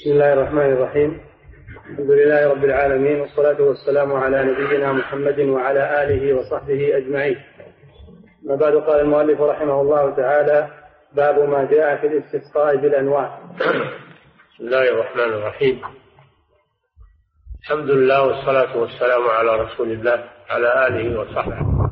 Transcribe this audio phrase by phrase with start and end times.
[0.00, 1.20] بسم الله الرحمن الرحيم.
[1.90, 7.36] الحمد لله رب العالمين والصلاة والسلام على نبينا محمد وعلى آله وصحبه أجمعين.
[8.42, 10.68] ما بعد قال المؤلف رحمه الله تعالى
[11.12, 13.38] باب ما جاء في الاستسقاء بالأنواع.
[14.54, 15.82] بسم الله الرحمن الرحيم.
[17.62, 21.90] الحمد لله والصلاة والسلام على رسول الله على آله وصحبه.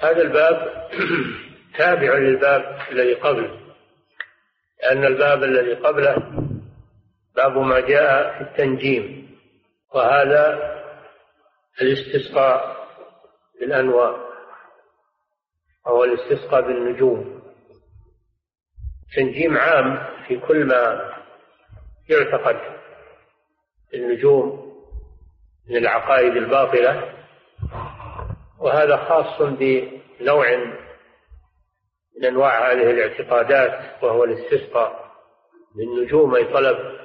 [0.00, 0.56] هذا الباب
[1.78, 3.50] تابع للباب الذي قبله.
[4.82, 6.49] لأن الباب الذي قبله
[7.40, 9.30] باب ما جاء في التنجيم
[9.94, 10.58] وهذا
[11.82, 12.86] الاستسقاء
[13.60, 14.16] بالأنواع
[15.86, 17.42] أو الاستسقاء بالنجوم.
[19.16, 21.12] تنجيم عام في كل ما
[22.08, 22.60] يعتقد
[23.94, 24.70] النجوم
[25.70, 27.14] من العقائد الباطلة
[28.58, 30.56] وهذا خاص بنوع
[32.16, 35.10] من أنواع هذه الاعتقادات وهو الاستسقاء
[35.76, 36.99] بالنجوم أي طلب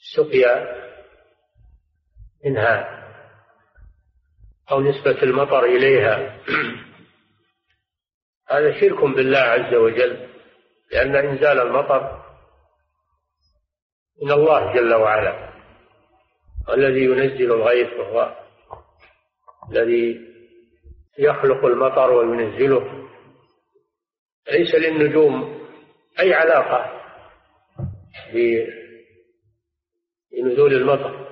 [0.00, 0.80] السقيا
[2.44, 3.00] منها
[4.70, 6.40] أو نسبة المطر إليها.
[8.50, 10.28] هذا شرك بالله عز وجل
[10.92, 12.24] لأن إنزال المطر
[14.22, 15.50] من الله جل وعلا.
[16.68, 18.36] الذي ينزل الغيث وهو
[19.70, 20.20] الذي
[21.18, 23.08] يخلق المطر وينزله.
[24.52, 25.60] ليس للنجوم
[26.20, 27.00] أي علاقة
[30.32, 31.26] بنزول المطر.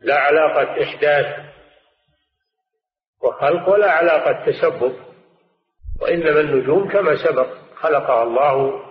[0.00, 1.26] لا علاقة إحداث
[3.22, 4.96] وخلق ولا علاقة تسبب
[6.02, 8.82] وإنما النجوم كما سبق خلقها الله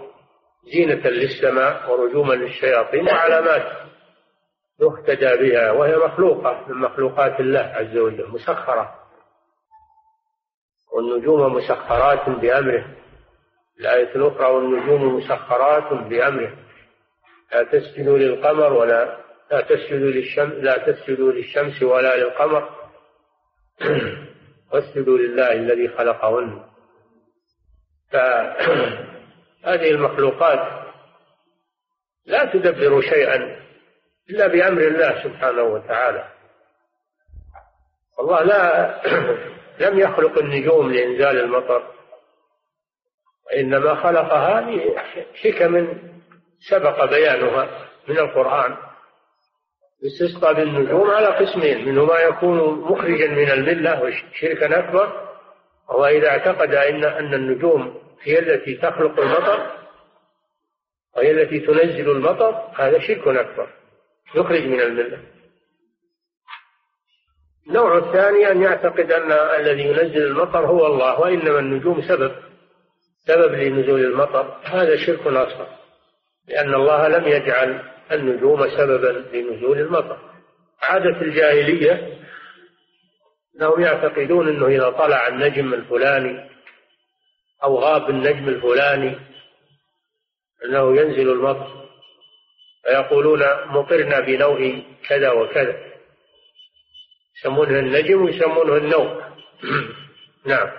[0.74, 3.86] زينة للسماء ورجوما للشياطين وعلامات
[4.82, 8.96] يهتدى بها وهي مخلوقة من مخلوقات الله عز وجل مسخرة.
[10.94, 12.96] والنجوم مسخرات بأمره.
[13.80, 16.65] الآية الأخرى والنجوم مسخرات بأمره.
[17.52, 19.18] لا تسجدوا للقمر ولا
[19.52, 22.70] لا تسجدوا للشمس لا تسجدوا للشمس ولا للقمر.
[24.72, 26.64] واسجدوا لله الذي خلقهن.
[28.12, 30.86] فهذه المخلوقات
[32.26, 33.66] لا تدبر شيئا
[34.30, 36.28] إلا بأمر الله سبحانه وتعالى.
[38.20, 38.96] الله لا
[39.86, 41.96] لم يخلق النجوم لإنزال المطر
[43.46, 45.88] وإنما خلقها لحكم
[46.70, 48.78] سبق بيانها من القرآن
[50.06, 55.26] استسقى بالنجوم على قسمين منه ما يكون مخرجا من الملة وشركا أكبر
[55.90, 59.72] وهو إذا اعتقد أن أن النجوم هي التي تخلق المطر
[61.18, 63.68] وهي التي تنزل المطر هذا شرك أكبر
[64.36, 65.20] يخرج من الملة.
[67.68, 72.36] النوع الثاني أن يعتقد أن الذي ينزل المطر هو الله وإنما النجوم سبب
[73.28, 75.85] سبب لنزول المطر هذا شرك أصغر.
[76.48, 80.18] لأن الله لم يجعل النجوم سببا لنزول المطر.
[80.82, 82.20] عادة الجاهلية
[83.56, 86.50] أنهم يعتقدون أنه إذا طلع النجم الفلاني
[87.64, 89.16] أو غاب النجم الفلاني
[90.66, 91.86] أنه ينزل المطر
[92.84, 95.96] فيقولون مطرنا بنوء كذا وكذا.
[97.40, 99.22] يسمونه النجم ويسمونه النوء
[100.52, 100.72] نعم.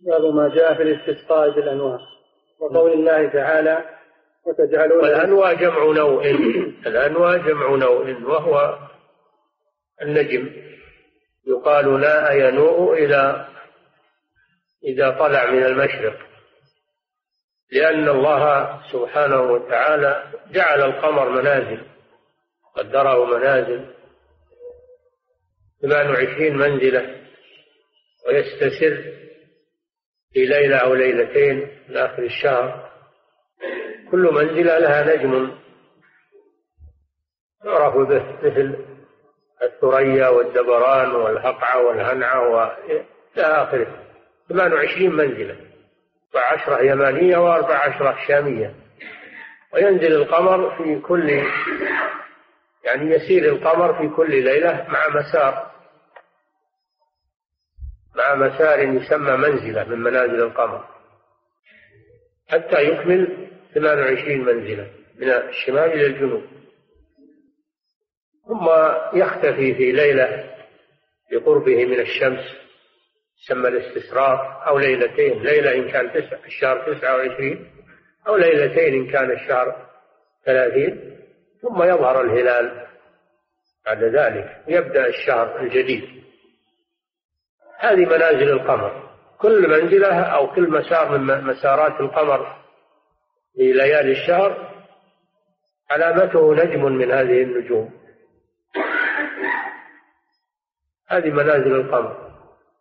[0.00, 2.15] باب ما جاء في الاستسقاء بالانواع
[2.60, 3.84] وقول الله تعالى
[4.46, 6.30] وتجعلون والأنواع جمع نوء
[6.86, 8.78] الأنواع جمع نوء وهو
[10.02, 10.50] النجم.
[11.46, 13.48] يقال ناء ينوء إذا
[14.84, 16.18] إذا طلع من المشرق.
[17.72, 21.82] لأن الله سبحانه وتعالى جعل القمر منازل
[22.76, 23.86] قدره منازل
[25.82, 27.16] 28 منزلة
[28.26, 29.25] ويستسر
[30.36, 32.90] في ليلة أو ليلتين من آخر الشهر
[34.10, 35.52] كل منزلة لها نجم
[37.64, 38.84] يعرف به مثل
[39.62, 43.04] الثريا والدبران والهقعة والهنعة وإلى
[43.38, 43.86] آخره.
[44.48, 45.56] 28 منزلة
[46.34, 48.74] وعشرة يمانية وأربع عشرة شامية.
[49.74, 51.30] وينزل القمر في كل
[52.84, 55.70] يعني يسير القمر في كل ليلة مع مسار.
[58.16, 60.84] مع مسار يسمى منزلة من منازل القمر.
[62.48, 66.42] حتى يكمل 28 منزلة من الشمال إلى الجنوب.
[68.48, 68.68] ثم
[69.18, 70.54] يختفي في ليلة
[71.32, 72.40] بقربه من الشمس
[73.42, 77.70] يسمى الاستسراف أو ليلتين ليلة إن كان تسع الشهر تسعة وعشرين
[78.28, 79.86] أو ليلتين إن كان الشهر
[80.44, 81.16] ثلاثين.
[81.62, 82.86] ثم يظهر الهلال
[83.86, 86.25] بعد ذلك يبدأ الشهر الجديد.
[87.78, 89.02] هذه منازل القمر.
[89.38, 92.56] كل منزلة أو كل مسار من مسارات القمر
[93.54, 94.72] في ليالي الشهر
[95.90, 97.90] علامته نجم من هذه النجوم.
[101.08, 102.26] هذه منازل القمر.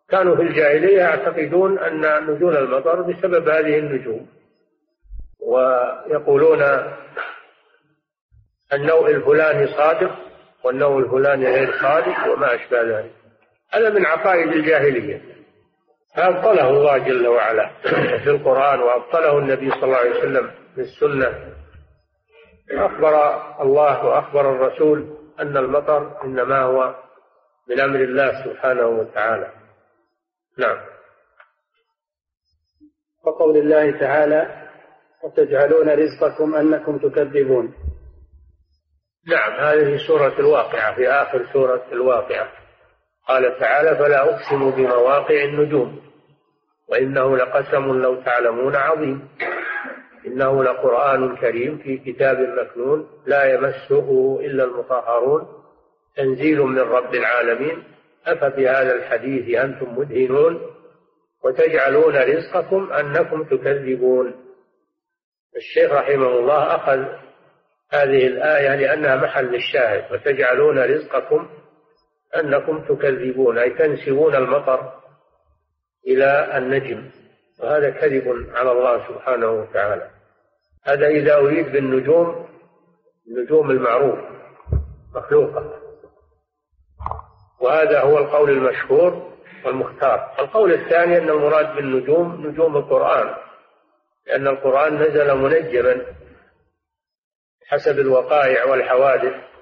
[0.10, 4.28] كانوا في الجاهلية يعتقدون أن نزول المطر بسبب هذه النجوم.
[5.40, 6.62] ويقولون
[8.74, 10.16] النوء الفلاني صادق
[10.64, 13.25] والنوء الفلاني غير صادق وما أشبه ذلك.
[13.74, 15.22] هذا من عقائد الجاهلية.
[16.16, 17.72] فأبطله الله جل وعلا
[18.24, 21.56] في القرآن وأبطله النبي صلى الله عليه وسلم في السنة.
[22.72, 26.96] أخبر الله وأخبر الرسول أن المطر إنما هو
[27.70, 29.52] من أمر الله سبحانه وتعالى.
[30.58, 30.78] نعم.
[33.26, 34.68] وقول الله تعالى
[35.24, 37.74] وتجعلون رزقكم أنكم تكذبون.
[39.28, 42.65] نعم هذه سورة الواقعة في آخر سورة الواقعة.
[43.28, 46.02] قال تعالى فلا أقسم بمواقع النجوم
[46.88, 49.28] وإنه لقسم لو تعلمون عظيم.
[50.28, 55.48] إنه لقرآن كريم في كتاب مكنون لا يمسه إلا المطهرون.
[56.16, 57.84] تنزيل من رب العالمين.
[58.26, 60.62] أفبهذا الحديث أنتم مدهنون
[61.44, 64.36] وتجعلون رزقكم أنكم تكذبون.
[65.56, 67.06] الشيخ رحمه الله أخذ
[67.92, 71.50] هذه الآية لأنها محل الشاهد وتجعلون رزقكم
[72.40, 74.94] أنكم تكذبون أي تنسبون المطر
[76.08, 77.12] إلى النجم
[77.60, 80.10] وهذا كذب على الله سبحانه وتعالى.
[80.84, 82.48] هذا إذا أريد بالنجوم
[83.28, 84.20] النجوم المعروف
[85.16, 85.82] مخلوقة.
[87.62, 89.32] وهذا هو القول المشهور
[89.66, 90.36] والمختار.
[90.40, 93.36] القول الثاني أن المراد بالنجوم نجوم القرآن
[94.28, 96.06] لأن القرآن نزل منجما
[97.68, 99.55] حسب الوقائع والحوادث.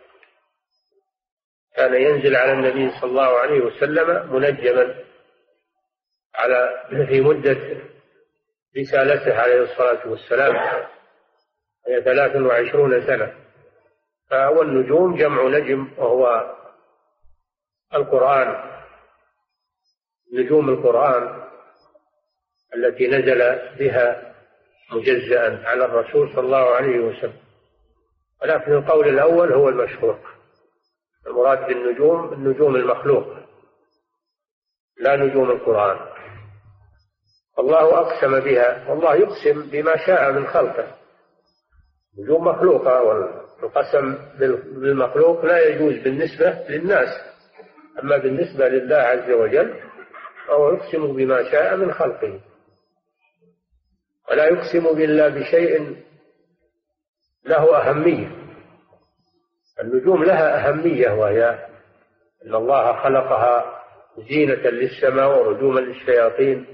[1.75, 4.95] كان ينزل على النبي صلى الله عليه وسلم منجما
[6.35, 7.57] على في مدة
[8.77, 10.55] رسالته عليه الصلاة والسلام
[11.87, 13.33] هي ثلاث وعشرون سنة.
[14.31, 16.55] والنجوم جمع نجم وهو
[17.93, 18.73] القرآن
[20.33, 21.43] نجوم القرآن
[22.75, 24.33] التي نزل بها
[24.91, 27.43] مجزأ على الرسول صلى الله عليه وسلم.
[28.41, 30.32] ولكن القول الأول هو المشهور
[31.27, 33.25] المراد بالنجوم النجوم المخلوق
[34.99, 35.99] لا نجوم القرآن.
[37.59, 40.87] الله أقسم بها والله يقسم بما شاء من خلقه.
[42.19, 44.15] نجوم مخلوقة والقسم
[44.81, 47.09] بالمخلوق لا يجوز بالنسبة للناس.
[48.03, 49.79] أما بالنسبة لله عز وجل
[50.47, 52.39] فهو يقسم بما شاء من خلقه.
[54.29, 56.03] ولا يقسم بالله بشيء
[57.45, 58.42] له أهمية.
[59.81, 61.49] النجوم لها أهمية وهي
[62.45, 63.83] أن الله خلقها
[64.29, 66.65] زينة للسماء ورجوما للشياطين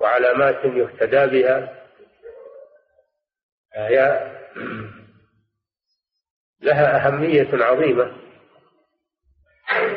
[0.00, 1.72] وعلامات يهتدى بها.
[3.74, 4.30] هي
[6.62, 8.12] لها أهمية عظيمة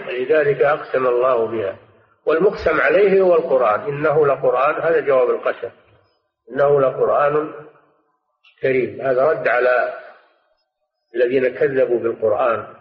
[0.07, 1.78] ولذلك أقسم الله بها.
[2.25, 3.80] والمقسم عليه هو القرآن.
[3.80, 5.69] إنه لقرآن هذا جواب القسم.
[6.52, 7.54] إنه لقرآن
[8.62, 9.02] كريم.
[9.02, 9.94] هذا رد على
[11.15, 12.75] الذين كذبوا بالقرآن.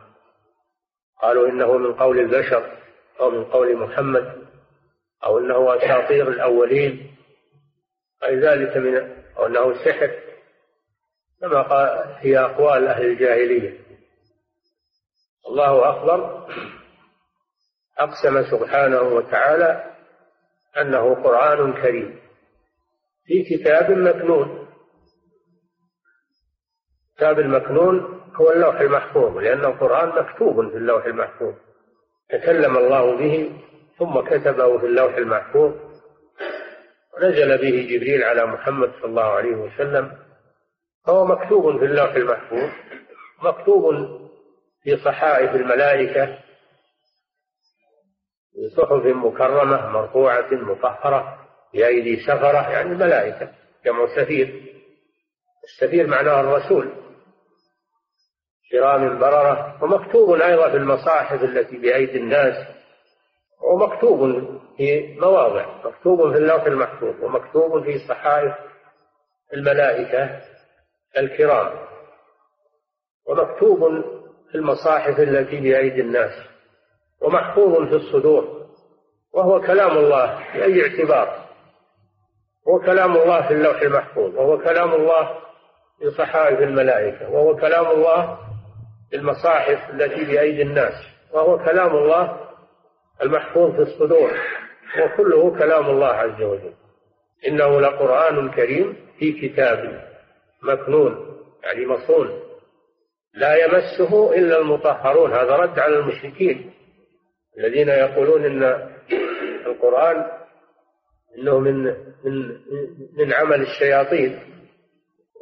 [1.22, 2.78] قالوا إنه من قول البشر
[3.20, 4.46] أو من قول محمد
[5.24, 7.16] أو إنه أساطير الأولين.
[8.24, 10.10] أي ذلك من أو أنه سحر.
[11.40, 13.80] كما قال هي أقوال أهل الجاهلية.
[15.48, 16.48] الله أخبر
[17.98, 19.94] أقسم سبحانه وتعالى
[20.80, 22.20] أنه قرآن كريم.
[23.24, 24.68] في كتاب مكنون.
[27.16, 31.54] كتاب المكنون هو اللوح المحفوظ لأن القرآن مكتوب في اللوح المحفوظ.
[32.30, 33.52] تكلم الله به
[33.98, 35.72] ثم كتبه في اللوح المحفوظ.
[37.16, 40.12] ونزل به جبريل على محمد صلى الله عليه وسلم
[41.06, 42.70] فهو مكتوب في اللوح المحفوظ
[43.42, 43.94] مكتوب
[44.82, 46.26] في صحائف الملائكة
[48.52, 53.52] في صحف مكرمة مرفوعة مطهرة بأيدي سفرة يعني الملائكة
[53.84, 54.62] جمع سفير.
[55.64, 56.92] السفير معناه الرسول.
[58.72, 62.54] كرام بررة ومكتوب أيضا في المصاحف التي بأيدي الناس
[63.60, 64.20] ومكتوب
[64.76, 68.54] في مواضع مكتوب في اللوح المحفوظ ومكتوب في صحائف
[69.54, 70.40] الملائكة
[71.18, 71.70] الكرام
[73.26, 74.04] ومكتوب
[74.50, 76.32] في المصاحف التي بأيدي الناس
[77.22, 78.66] ومحفوظ في الصدور
[79.32, 81.48] وهو كلام الله بأي اعتبار
[82.68, 85.38] هو كلام الله في اللوح المحفوظ وهو كلام الله
[85.98, 88.38] في صحائف الملائكة وهو كلام الله
[89.14, 90.94] المصاحف التي بأيدي الناس
[91.32, 92.40] وهو كلام الله
[93.22, 94.30] المحفوظ في الصدور
[95.02, 96.72] وكله كلام الله عز وجل.
[97.48, 100.08] إنه لقرآن كريم في كتاب
[100.62, 102.40] مكنون يعني مصون.
[103.34, 106.70] لا يمسه إلا المطهرون هذا رد على المشركين
[107.58, 108.88] الذين يقولون إن
[109.66, 110.26] القرآن
[111.38, 111.84] إنه من
[112.24, 112.56] من
[113.18, 114.40] من عمل الشياطين.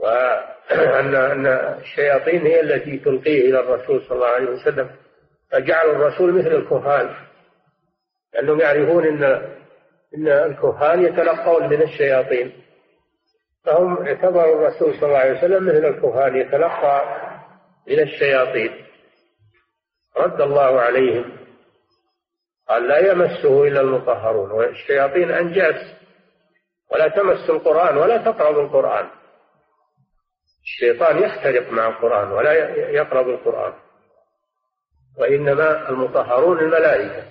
[0.01, 1.47] وأن أن
[1.81, 4.91] الشياطين هي التي تلقيه إلى الرسول صلى الله عليه وسلم.
[5.53, 7.15] فجعلوا الرسول مثل الكهان.
[8.35, 9.25] لأنهم يعرفون أن
[10.15, 12.53] أن الكهان يتلقون من الشياطين.
[13.65, 17.05] فهم اعتبروا الرسول صلى الله عليه وسلم مثل الكهان يتلقى
[17.89, 18.71] من الشياطين.
[20.17, 21.37] رد الله عليهم.
[22.69, 25.95] قال لا يمسه إلا المطهرون والشياطين أنجاس
[26.93, 29.07] ولا تمس القرآن ولا تقرب القرآن.
[30.67, 32.53] الشيطان يختلق مع القرآن ولا
[32.91, 33.73] يقرب القرآن
[35.19, 37.25] وإنما المطهرون الملائكة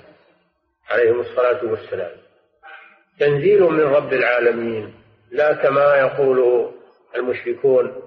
[0.89, 2.11] عليهم الصلاة والسلام.
[3.19, 4.95] تنزيل من رب العالمين
[5.31, 6.71] لا كما يقول
[7.15, 8.01] المشركون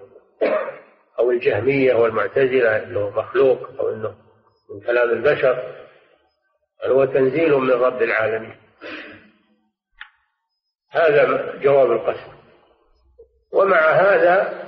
[1.18, 4.14] أو الجهمية والمعتزلة أنه مخلوق أو أنه
[4.70, 5.74] من كلام البشر.
[6.82, 8.56] بل هو تنزيل من رب العالمين.
[10.90, 12.32] هذا جواب القسم.
[13.52, 14.67] ومع هذا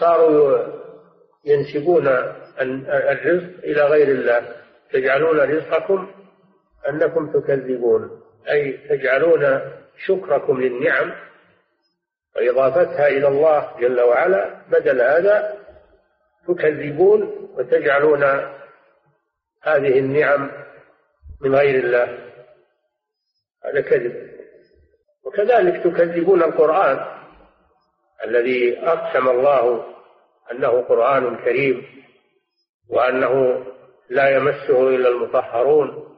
[0.00, 0.58] صاروا
[1.44, 2.08] ينسبون
[2.88, 4.56] الرزق إلى غير الله.
[4.92, 6.10] تجعلون رزقكم
[6.88, 8.22] أنكم تكذبون.
[8.50, 9.60] أي تجعلون
[10.06, 11.12] شكركم للنعم.
[12.36, 14.62] وإضافتها إلى الله جل وعلا.
[14.70, 15.58] بدل هذا
[16.48, 18.24] تكذبون وتجعلون
[19.62, 20.50] هذه النعم
[21.40, 22.18] من غير الله.
[23.64, 24.28] هذا كذب.
[25.24, 27.17] وكذلك تكذبون القرآن.
[28.24, 29.84] الذي أقسم الله
[30.52, 31.86] أنه قرآن كريم
[32.90, 33.64] وأنه
[34.10, 36.08] لا يمسه إلا المطهرون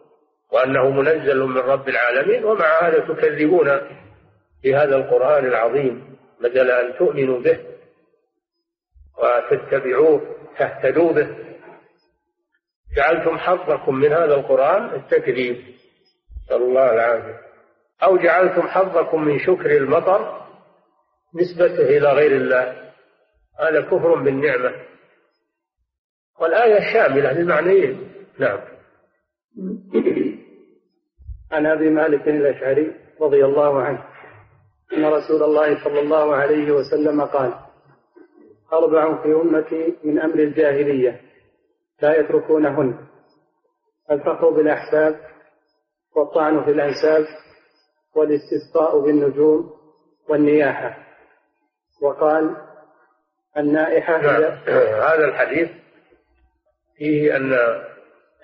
[0.52, 3.80] وأنه منزل من رب العالمين ومع هذا تكذبون
[4.64, 7.59] بهذا القرآن العظيم بدل أن تؤمنوا به
[9.19, 11.37] وتتبعوه تهتدوا به.
[12.97, 15.64] جعلتم حظكم من هذا القرآن التكذيب.
[16.45, 17.40] نسأل الله العافية.
[18.02, 20.40] أو جعلتم حظكم من شكر المطر
[21.35, 22.93] نسبته إلى غير الله
[23.61, 24.73] هذا كفر بالنعمة.
[26.41, 28.13] والآية شاملة للمعنيين.
[28.39, 28.61] نعم.
[31.53, 34.05] عن أبي مالك الأشعري رضي الله عنه
[34.93, 37.55] أن رسول الله صلى الله عليه وسلم قال
[38.73, 41.21] أربع في أمتي من أمر الجاهلية
[42.03, 42.99] لا يتركونهن.
[44.11, 45.21] الفخر بالأحساب
[46.17, 47.27] والطعن في الأنساب
[48.17, 49.71] والاستسقاء بالنجوم
[50.29, 51.10] والنياحة.
[52.00, 52.57] وقال
[53.57, 54.42] النائحة نعم.
[55.02, 55.71] هذا الحديث
[56.97, 57.52] فيه أن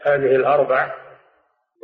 [0.02, 0.94] هذه الأربع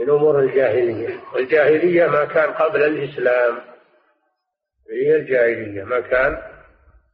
[0.00, 1.20] من أمور الجاهلية.
[1.34, 3.58] والجاهلية ما كان قبل الإسلام.
[4.90, 5.84] هي الجاهلية.
[5.84, 6.42] ما كان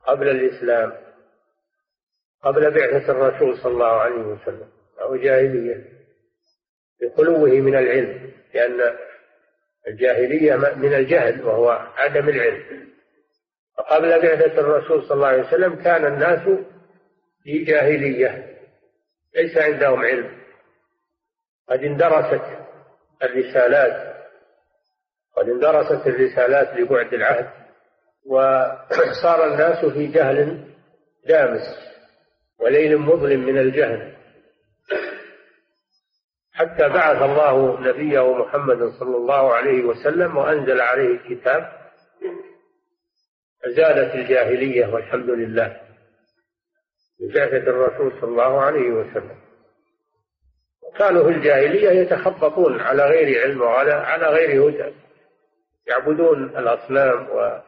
[0.06, 0.92] قبل الإسلام.
[2.42, 4.68] قبل بعثة الرسول صلى الله عليه وسلم.
[5.00, 5.84] أو جاهلية.
[7.02, 8.32] بخلوه من العلم.
[8.54, 8.96] لأن
[9.88, 12.88] الجاهلية من الجهل وهو عدم العلم.
[13.78, 16.48] فقبل بعثة الرسول صلى الله عليه وسلم كان الناس
[17.42, 18.56] في جاهلية
[19.36, 20.38] ليس عندهم علم.
[21.68, 22.44] قد اندرست
[23.22, 24.16] الرسالات
[25.36, 27.50] قد اندرست الرسالات لبعد العهد
[28.26, 30.64] وصار الناس في جهل
[31.26, 31.78] دامس
[32.58, 34.16] وليل مظلم من الجهل.
[36.52, 41.77] حتى بعث الله نبيه محمد صلى الله عليه وسلم وأنزل عليه الكتاب
[43.64, 45.80] أزالت الجاهلية والحمد لله
[47.20, 49.38] ببعثة الرسول صلى الله عليه وسلم.
[50.98, 54.94] كانوا في الجاهلية يتخبطون على غير علم وعلى على غير هدى
[55.86, 57.62] يعبدون الأصنام و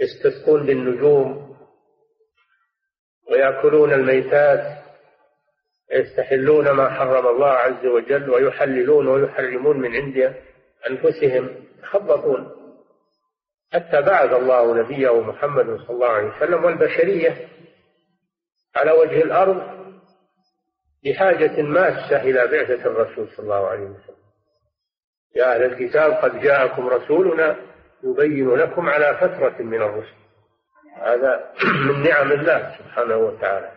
[0.00, 1.56] يستسقون بالنجوم
[3.30, 4.82] ويأكلون الميتات
[5.92, 10.34] يستحلون ما حرم الله عز وجل ويحللون ويحرمون من عند
[10.90, 12.61] أنفسهم يتخبطون.
[13.72, 17.48] حتى بعث الله نبيه محمد صلى الله عليه وسلم والبشرية
[18.76, 19.82] على وجه الأرض
[21.04, 24.22] بحاجة ماسة إلى بعثة الرسول صلى الله عليه وسلم.
[25.36, 27.56] يا أهل الكتاب قد جاءكم رسولنا
[28.04, 30.22] يبين لكم على فترة من الرسل.
[30.96, 31.52] هذا
[31.88, 33.72] من نعم الله سبحانه وتعالى.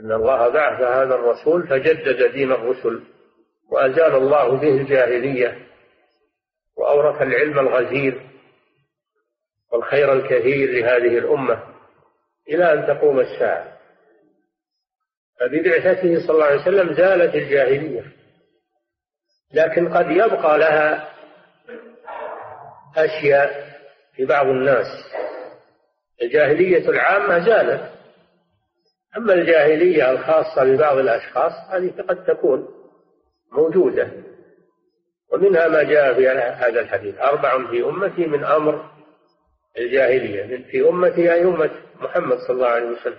[0.00, 3.02] أن الله بعث هذا الرسول فجدد دين الرسل
[3.70, 5.58] وأزال الله به الجاهلية
[6.76, 8.28] وأورث العلم الغزير
[9.72, 11.62] والخير الكثير لهذه الأمة
[12.48, 13.78] إلى أن تقوم الساعة.
[15.40, 18.04] فببعثته صلى الله عليه وسلم زالت الجاهلية
[19.54, 21.08] لكن قد يبقى لها
[22.96, 23.68] أشياء
[24.16, 24.86] في بعض الناس.
[26.22, 27.92] الجاهلية العامة زالت
[29.16, 32.68] أما الجاهلية الخاصة ببعض الأشخاص هذه قد تكون
[33.52, 34.08] موجودة
[35.32, 38.90] ومنها ما جاء في هذا الحديث أربع في أمتي من أمر
[39.78, 41.70] الجاهلية في أمتي أي أمة
[42.00, 43.18] محمد صلى الله عليه وسلم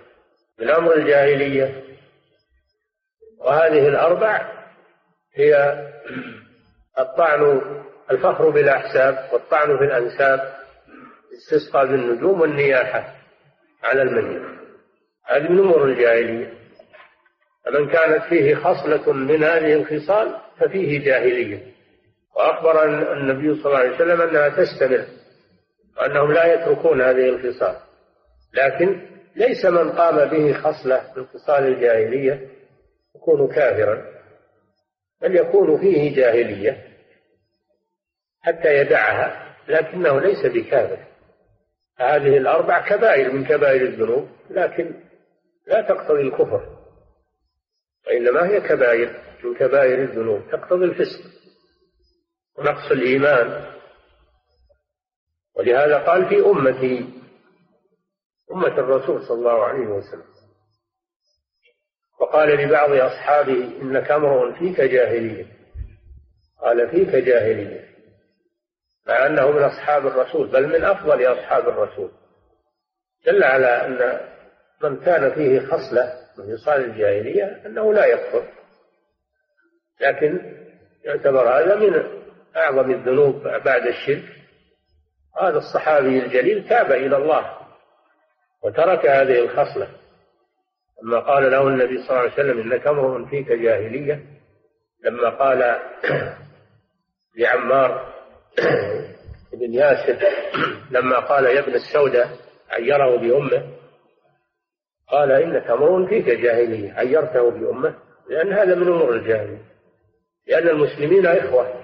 [0.58, 1.84] من أمر الجاهلية.
[3.38, 4.52] وهذه الأربع
[5.34, 5.78] هي
[6.98, 7.60] الطعن
[8.10, 10.54] الفخر بالأحساب والطعن في الأنساب
[11.34, 13.14] استسقى بالنجوم والنياحة
[13.84, 14.42] على الميت
[15.26, 16.54] هذه من أمور الجاهلية.
[17.64, 21.66] فمن كانت فيه خصلة من هذه الخصال ففيه جاهلية.
[22.36, 25.04] وأخبر النبي صلى الله عليه وسلم أنها تستمر.
[26.00, 27.76] وأنهم لا يتركون هذه الخصال.
[28.54, 32.48] لكن ليس من قام به خصلة من خصال الجاهلية
[33.16, 34.04] يكون كافرا
[35.22, 36.84] بل يكون فيه جاهلية
[38.42, 40.98] حتى يدعها لكنه ليس بكافر.
[41.98, 44.94] هذه الأربع كبائر من كبائر الذنوب لكن
[45.66, 46.76] لا تقتضي الكفر
[48.06, 49.10] وإنما هي كبائر
[49.44, 50.42] من كبائر الذنوب.
[50.52, 51.20] تقتضي الفسق
[52.58, 53.79] ونقص الإيمان
[55.60, 57.08] ولهذا قال في أمتي
[58.52, 60.24] أمة الرسول صلى الله عليه وسلم.
[62.20, 65.46] وقال لبعض أصحابه إنك امرؤ فيك جاهلية.
[66.62, 67.84] قال فيك جاهلية.
[69.08, 72.10] مع أنه من أصحاب الرسول بل من أفضل أصحاب الرسول.
[73.26, 74.20] دل على أن
[74.82, 78.44] من كان فيه خصلة من خصال الجاهلية أنه لا يكفر.
[80.00, 80.56] لكن
[81.04, 82.20] يعتبر هذا من
[82.56, 84.39] أعظم الذنوب بعد الشرك.
[85.40, 87.56] هذا الصحابي الجليل تاب إلى الله
[88.62, 89.88] وترك هذه الخصلة.
[91.02, 94.24] لما قال له النبي صلى الله عليه وسلم إنك امرؤ فيك جاهلية
[95.04, 95.78] لما قال
[97.38, 98.14] لعمار
[99.52, 100.18] بن ياسر
[100.90, 102.28] لما قال يا ابن السوداء
[102.70, 103.70] عيره بأمه
[105.08, 107.94] قال إنك امرؤ فيك جاهلية عيرته بأمه
[108.30, 109.70] لأن هذا من أمور الجاهلية
[110.46, 111.79] لأن المسلمين إخوة.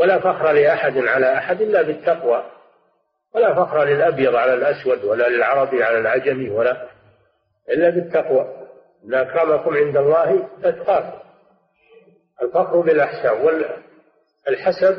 [0.00, 2.44] ولا فخر لأحد على أحد إلا بالتقوى.
[3.34, 6.88] ولا فخر للأبيض على الأسود ولا للعربي على العجمي ولا
[7.70, 8.66] إلا بالتقوى.
[9.04, 11.18] إن أكرمكم عند الله أتقاكم.
[12.42, 13.44] الفخر بالأحساب
[14.46, 14.96] والحسب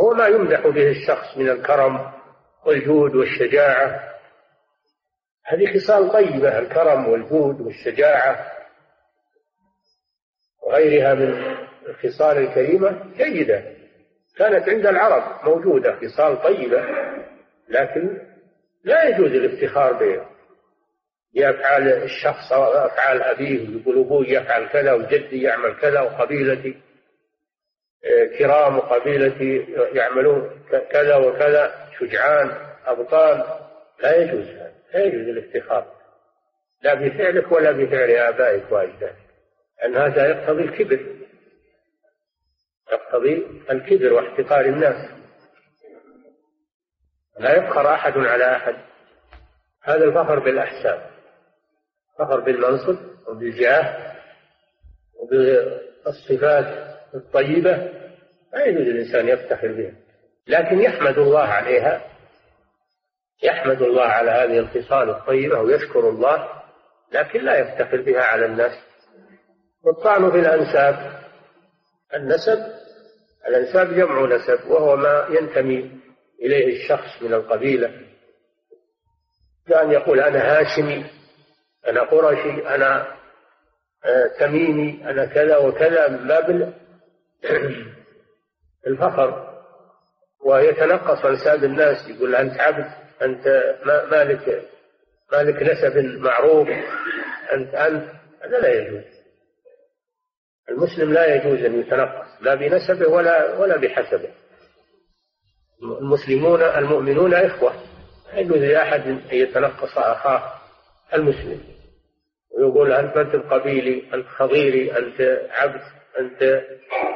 [0.00, 2.12] هو ما يمدح به الشخص من الكرم
[2.66, 4.14] والجود والشجاعة.
[5.44, 8.52] هذه خصال طيبة الكرم والجود والشجاعة.
[10.62, 11.56] وغيرها من
[11.88, 13.83] الخصال الكريمة جيدة.
[14.38, 16.84] كانت عند العرب موجودة خصال طيبة
[17.68, 18.18] لكن
[18.84, 20.30] لا يجوز الافتخار بها.
[21.34, 26.76] بأفعال الشخص أو أفعال أبيه يقول أبوي يفعل كذا وجدي يعمل كذا وقبيلتي
[28.04, 30.50] آه، كرام وقبيلتي يعملون
[30.90, 32.50] كذا وكذا شجعان
[32.86, 33.44] أبطال.
[34.02, 34.46] لا يجوز
[34.94, 35.86] لا يجوز الافتخار.
[36.82, 39.16] لا بفعلك ولا بفعل آبائك وأجدادك
[39.84, 41.13] أن هذا يقتضي الكبر.
[42.94, 45.10] يقتضي الكبر واحتقار الناس.
[47.38, 48.74] لا يفخر أحد على أحد.
[49.82, 51.10] هذا الفخر بالأحساب.
[52.18, 52.96] فخر بالمنصب
[53.28, 54.14] وبالجاه
[55.14, 57.70] وبالصفات الطيبة
[58.52, 59.92] لا يجوز الإنسان يفتخر بها.
[60.46, 62.04] لكن يحمد الله عليها
[63.42, 66.48] يحمد الله على هذه الخصال الطيبة ويشكر الله
[67.12, 68.72] لكن لا يفتخر بها على الناس.
[69.82, 71.24] والطعن في الأنساب
[72.14, 72.73] النسب
[73.48, 76.00] الأنساب جمع نسب وهو ما ينتمي
[76.42, 78.00] إليه الشخص من القبيلة.
[79.68, 81.06] كأن يقول أنا هاشمي
[81.88, 83.14] أنا قرشي أنا
[84.04, 86.74] آه، تميمي أنا كذا وكذا من باب
[88.86, 89.54] الفخر.
[90.44, 92.90] ويتنقص أنساب الناس يقول أنت عبد
[93.22, 93.74] أنت
[94.10, 94.62] مالك
[95.32, 96.68] مالك نسب معروف
[97.52, 98.04] أنت أنت
[98.42, 99.13] هذا لا يجوز.
[100.70, 104.30] المسلم لا يجوز أن يتنقص لا بنسبه ولا ولا بحسبه.
[105.82, 107.72] المسلمون المؤمنون إخوة
[108.32, 110.52] لا يجوز لأحد أن يتنقص أخاه
[111.14, 111.60] المسلم.
[112.58, 115.80] ويقول أنت أنت القبيلي أنت خضيري أنت عبد
[116.20, 116.62] أنت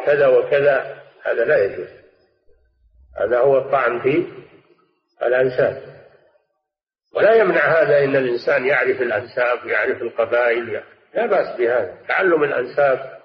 [0.06, 1.88] كذا وكذا هذا لا يجوز.
[3.20, 4.26] هذا هو الطعن في
[5.22, 5.82] الأنساب.
[7.16, 10.82] ولا يمنع هذا أن الإنسان يعرف الأنساب ويعرف القبائل
[11.14, 11.98] لا بأس بهذا.
[12.08, 13.17] تعلم الأنساب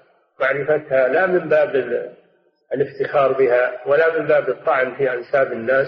[0.44, 1.76] معرفتها لا من باب
[2.74, 5.88] الافتخار بها ولا من باب الطعن في أنساب الناس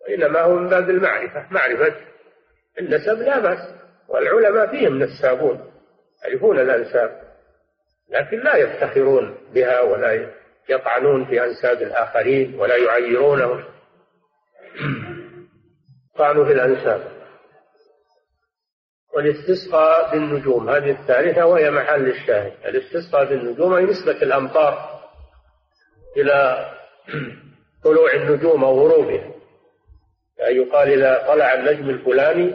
[0.00, 1.46] وإنما هو من باب المعرفة.
[1.50, 1.94] معرفة
[2.78, 3.74] النسب لا بأس
[4.08, 5.70] والعلماء فيهم نسابون
[6.24, 7.20] يعرفون الأنساب
[8.10, 10.28] لكن لا يفتخرون بها ولا
[10.68, 13.64] يطعنون في أنساب الآخرين ولا يعيرونهم.
[16.18, 17.13] طعن في الأنساب.
[19.14, 22.52] والاستسقاء بالنجوم هذه الثالثة وهي محل الشاهد.
[22.64, 25.00] الاستسقاء بالنجوم أي نسبة الأمطار
[26.16, 26.68] إلى
[27.84, 29.30] طلوع النجوم أو غروبها.
[30.38, 32.54] يعني يقال إذا طلع النجم الفلاني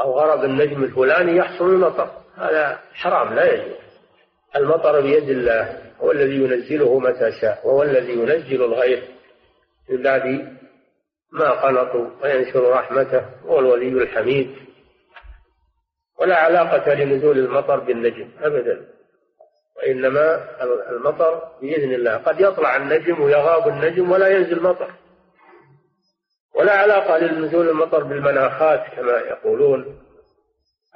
[0.00, 2.10] أو غرب النجم الفلاني يحصل المطر.
[2.36, 3.84] هذا حرام لا يجوز.
[4.56, 9.02] المطر بيد الله هو الذي ينزله متى شاء وهو الذي ينزل الغيث
[9.90, 10.56] من بعد
[11.32, 14.64] ما قنطوا وينشر رحمته هو الولي الحميد.
[16.20, 18.86] ولا علاقة لنزول المطر بالنجم أبدا.
[19.76, 20.48] وإنما
[20.90, 22.16] المطر بإذن الله.
[22.16, 24.90] قد يطلع النجم ويغاب النجم ولا ينزل مطر.
[26.54, 30.00] ولا علاقة لنزول المطر بالمناخات كما يقولون.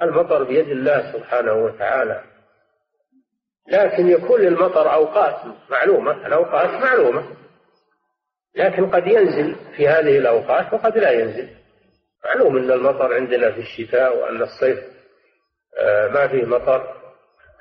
[0.01, 2.23] المطر بيد الله سبحانه وتعالى.
[3.71, 5.35] لكن يكون للمطر أوقات
[5.69, 7.23] معلومة الأوقات معلومة.
[8.55, 11.49] لكن قد ينزل في هذه الأوقات وقد لا ينزل.
[12.25, 14.79] معلوم أن المطر عندنا في الشتاء وأن الصيف
[16.13, 16.95] ما فيه مطر.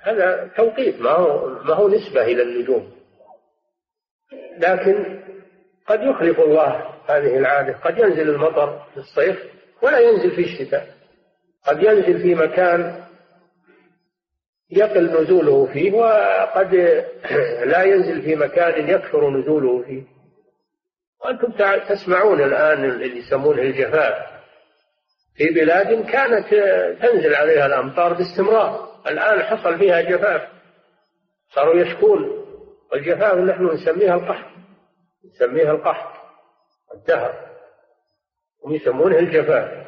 [0.03, 2.93] هذا توقيت ما هو ما هو نسبة إلى النجوم.
[4.59, 5.21] لكن
[5.87, 7.79] قد يخلف الله هذه العادة.
[7.79, 9.39] قد ينزل المطر في الصيف
[9.83, 10.87] ولا ينزل في الشتاء.
[11.67, 13.05] قد ينزل في مكان
[14.71, 16.75] يقل نزوله فيه وقد
[17.73, 20.03] لا ينزل في مكان يكثر نزوله فيه.
[21.25, 21.53] وأنتم
[21.89, 24.38] تسمعون الآن اللي يسمونه الجفاف.
[25.39, 26.49] في بلاد كانت
[27.03, 28.89] تنزل عليها الأمطار باستمرار.
[29.07, 30.49] الآن حصل فيها جفاف.
[31.55, 32.45] صاروا يشكون.
[32.93, 34.51] والجفاف نحن نسميها القحط.
[35.35, 36.21] نسميها القحط.
[36.95, 37.35] الدهر.
[38.65, 39.87] هم يسمونه الجفاف.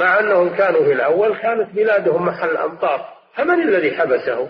[0.00, 4.48] مع أنهم كانوا في الأول كانت بلادهم محل أمطار فمن الذي حبسه؟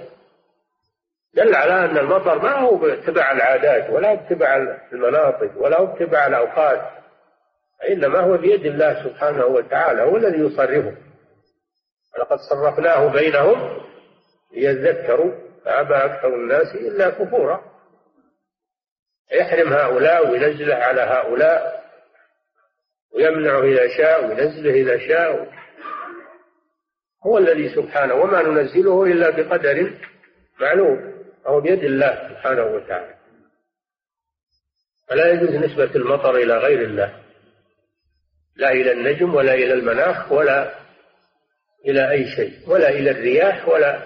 [1.35, 4.57] دل على أن المطر ما هو باتباع العادات ولا باتباع
[4.93, 6.81] المناطق ولا باتباع الأوقات.
[7.89, 10.97] إنما هو بيد الله سبحانه وتعالى هو الذي يصرفه.
[12.15, 13.81] ولقد صرفناه بينهم
[14.53, 15.33] ليذكروا
[15.65, 17.63] فأبى أكثر الناس إلا كفورا.
[19.33, 21.85] يحرم هؤلاء وينزله على هؤلاء
[23.15, 25.53] ويمنعه إذا شاء وينزله إذا شاء.
[27.27, 29.93] هو الذي سبحانه وما ننزله إلا بقدر
[30.61, 31.15] معلوم
[31.47, 33.15] أو بيد الله سبحانه وتعالى.
[35.09, 37.28] فلا يجوز نسبة المطر إلى غير الله.
[38.59, 40.75] لا إلى النجم ولا إلى المناخ ولا
[41.87, 43.99] إلى أي شيء ولا إلى الرياح ولا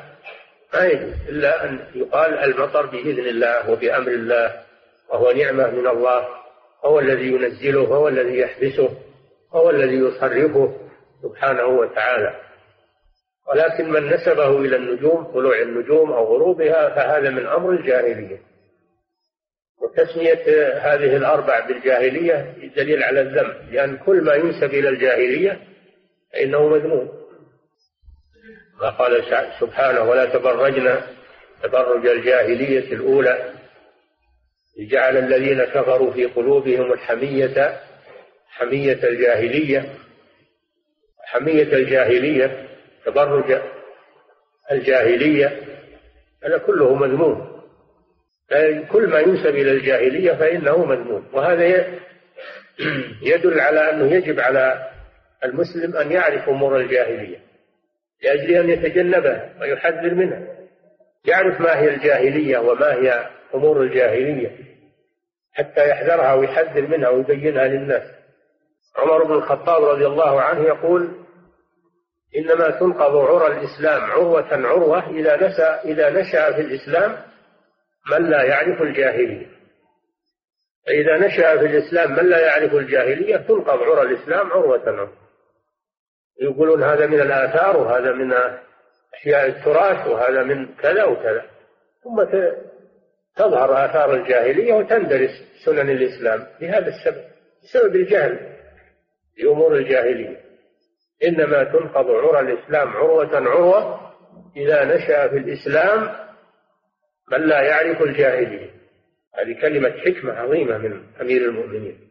[0.75, 0.87] ما
[1.29, 4.63] إلا أن يقال المطر بإذن الله وبأمر الله
[5.09, 6.29] وهو نعمة من الله
[6.85, 8.89] هو الذي ينزله هو الذي يحبسه
[9.53, 10.77] هو الذي يصرفه
[11.23, 12.41] سبحانه وتعالى.
[13.49, 18.52] ولكن من نسبه إلى النجوم طلوع النجوم أو غروبها فهذا من أمر الجاهلية.
[19.93, 25.61] وتسمية هذه الأربع بالجاهلية دليل على الذنب لأن كل ما ينسب إلى الجاهلية
[26.33, 27.09] فإنه مذموم.
[28.81, 29.25] ما قال
[29.61, 31.01] سبحانه ولا تبرجن
[31.63, 33.53] تبرج الجاهلية الأولى.
[34.79, 37.81] جعل الذين كفروا في قلوبهم الحمية
[38.49, 39.95] حمية الجاهلية
[41.25, 42.69] حمية الجاهلية
[43.05, 43.61] تبرج
[44.73, 45.61] الجاهلية
[46.45, 47.52] هذا كله مذموم.
[48.93, 51.29] كل ما ينسب إلى الجاهلية فإنه مذموم.
[51.33, 51.65] وهذا
[53.23, 54.89] يدل على أنه يجب على
[55.45, 57.39] المسلم أن يعرف أمور الجاهلية
[58.23, 60.43] لأجل أن يتجنبها ويحذر منها
[61.25, 64.51] يعرف ما هي الجاهلية وما هي أمور الجاهلية
[65.53, 68.03] حتى يحذرها ويحذر منها ويبينها للناس.
[68.97, 71.09] عمر بن الخطاب رضي الله عنه يقول
[72.37, 77.17] إنما تنقض عرى الإسلام عروة عروة إذا نشأ إذا نشأ في الإسلام
[78.11, 79.47] من لا يعرف الجاهلية.
[80.87, 84.83] فإذا نشأ في الإسلام من لا يعرف الجاهلية تنقض عرى الإسلام عروة.
[84.87, 85.13] عروة
[86.41, 88.33] يقولون هذا من الآثار وهذا من
[89.15, 91.45] أشياء التراث وهذا من كذا وكذا.
[92.05, 92.25] ثم
[93.37, 95.31] تظهر آثار الجاهلية وتندرس
[95.65, 96.47] سنن الإسلام.
[96.61, 97.25] لهذا السبب
[97.63, 98.57] بسبب الجهل
[99.37, 100.43] بأمور الجاهلية.
[101.25, 104.13] إنما تنقض عرى الإسلام عروة عروة
[104.57, 106.15] إذا نشأ في الإسلام
[107.33, 108.71] من لا يعرف الجاهلية.
[109.39, 112.09] هذه كلمة حكمة عظيمة من أمير المؤمنين.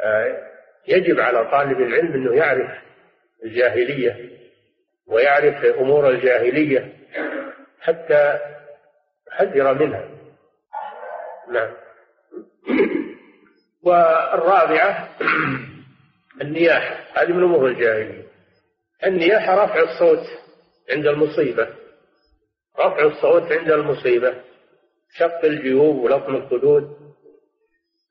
[0.00, 0.48] آه،
[0.88, 2.70] يجب على طالب العلم أنه يعرف
[3.44, 4.30] الجاهلية
[5.06, 6.92] ويعرف أمور الجاهلية
[7.80, 8.38] حتى
[9.28, 10.08] يحذر منها.
[11.52, 11.70] نعم.
[13.86, 15.08] والرابعة
[16.42, 17.22] النياحة.
[17.22, 18.22] هذه من أمور الجاهلية.
[19.06, 20.26] النياحة رفع الصوت
[20.90, 21.68] عند المصيبة.
[22.80, 24.34] رفع الصوت عند المصيبة
[25.16, 26.98] شق الجيوب ولطم الخدود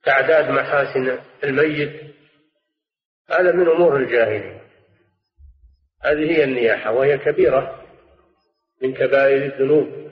[0.03, 2.07] تعداد محاسن الميت
[3.29, 4.61] هذا من أمور الجاهلية.
[6.03, 7.83] هذه هي النياحة وهي كبيرة
[8.81, 10.11] من كبائر الذنوب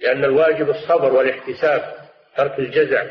[0.00, 3.06] لأن الواجب الصبر والاحتساب ترك الجزع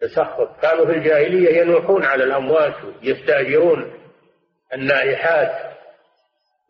[0.00, 3.92] تسخط كانوا في الجاهلية ينوحون على الأموات يستأجرون
[4.74, 5.71] النائحات.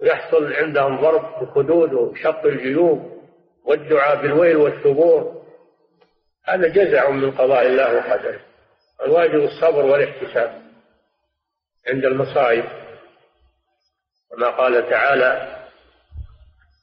[0.02, 3.22] ويحصل عندهم ضرب بالخدود وشق الجيوب
[3.64, 5.42] والدعاء بالويل والثبور.
[6.44, 8.40] هذا جزع من قضاء الله وقدره.
[9.04, 10.62] الواجب الصبر والاحتساب
[11.88, 12.64] عند المصائب.
[14.30, 15.58] كما قال تعالى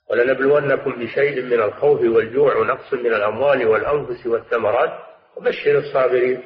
[0.09, 4.99] ولنبلونكم بشيء من الخوف والجوع ونقص من الأموال والأنفس والثمرات
[5.35, 6.43] وبشر الصابرين.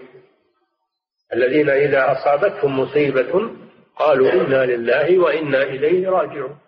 [1.33, 3.62] الذين إذا أصابتهم مصيبة
[3.95, 6.59] قالوا إنا لله وإنا إليه راجعون.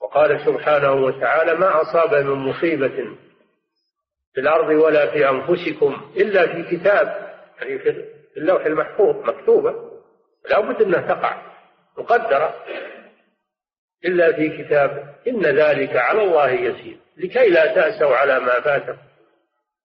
[0.00, 3.16] وقال سبحانه وتعالى ما أصاب من مصيبة
[4.34, 7.28] في الأرض ولا في أنفسكم إلا في كتاب.
[7.58, 8.04] يعني في
[8.36, 9.74] اللوح المحفوظ مكتوبة.
[10.50, 11.42] لا بد أنها تقع
[11.98, 12.54] مقدرة.
[14.04, 15.14] إلا في كتاب.
[15.28, 16.96] إن ذلك على الله يسير.
[17.16, 18.98] لكي لا تأسوا على ما فاتكم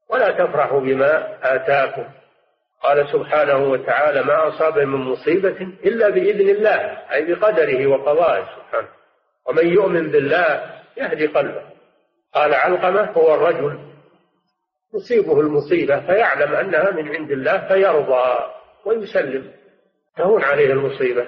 [0.10, 2.06] ولا تفرحوا بما آتاكم.
[2.84, 6.78] قال سبحانه وتعالى ما أصاب من مصيبة إلا بإذن الله
[7.14, 8.88] أي بقدره وقضائه سبحانه.
[9.46, 11.62] ومن يؤمن بالله يهدي قلبه.
[12.34, 13.80] قال علقمة هو الرجل
[14.94, 18.54] تصيبه المصيبة فيعلم أنها من عند الله فيرضى
[18.86, 19.52] ويسلم.
[20.18, 21.28] تهون عليه المصيبة.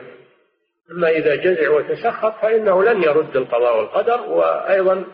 [0.92, 5.06] أما إذا جزع وتسخط فإنه لن يرد القضاء والقدر وأيضا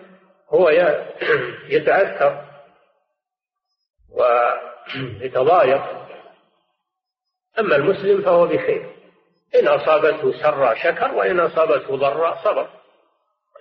[0.49, 0.69] هو
[1.75, 2.45] يتأثر
[5.21, 5.81] ويتضايق
[7.59, 8.95] أما المسلم فهو بخير.
[9.55, 12.69] إن أصابته سراء شكر وإن أصابته ضراء صبر.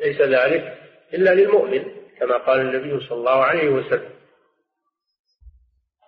[0.04, 0.78] ليس ذلك
[1.14, 1.84] إلا للمؤمن
[2.20, 4.10] كما قال النبي صلى الله عليه وسلم.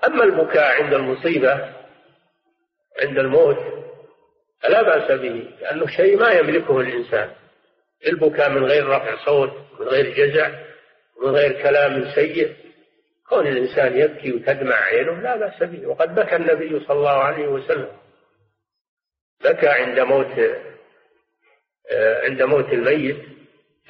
[0.05, 1.75] أما البكاء عند المصيبة
[3.03, 3.59] عند الموت
[4.63, 7.31] فلا بأس به لأنه شيء ما يملكه الإنسان.
[8.07, 10.51] البكاء من غير رفع صوت من غير جزع
[11.23, 12.57] من غير كلام سيء
[13.33, 15.87] كون الإنسان يبكي وتدمع عينه لا بأس به.
[15.87, 17.89] وقد بكى النبي صلى الله عليه وسلم.
[19.45, 20.39] بكى عند موت
[21.91, 23.17] آه، عند موت الميت.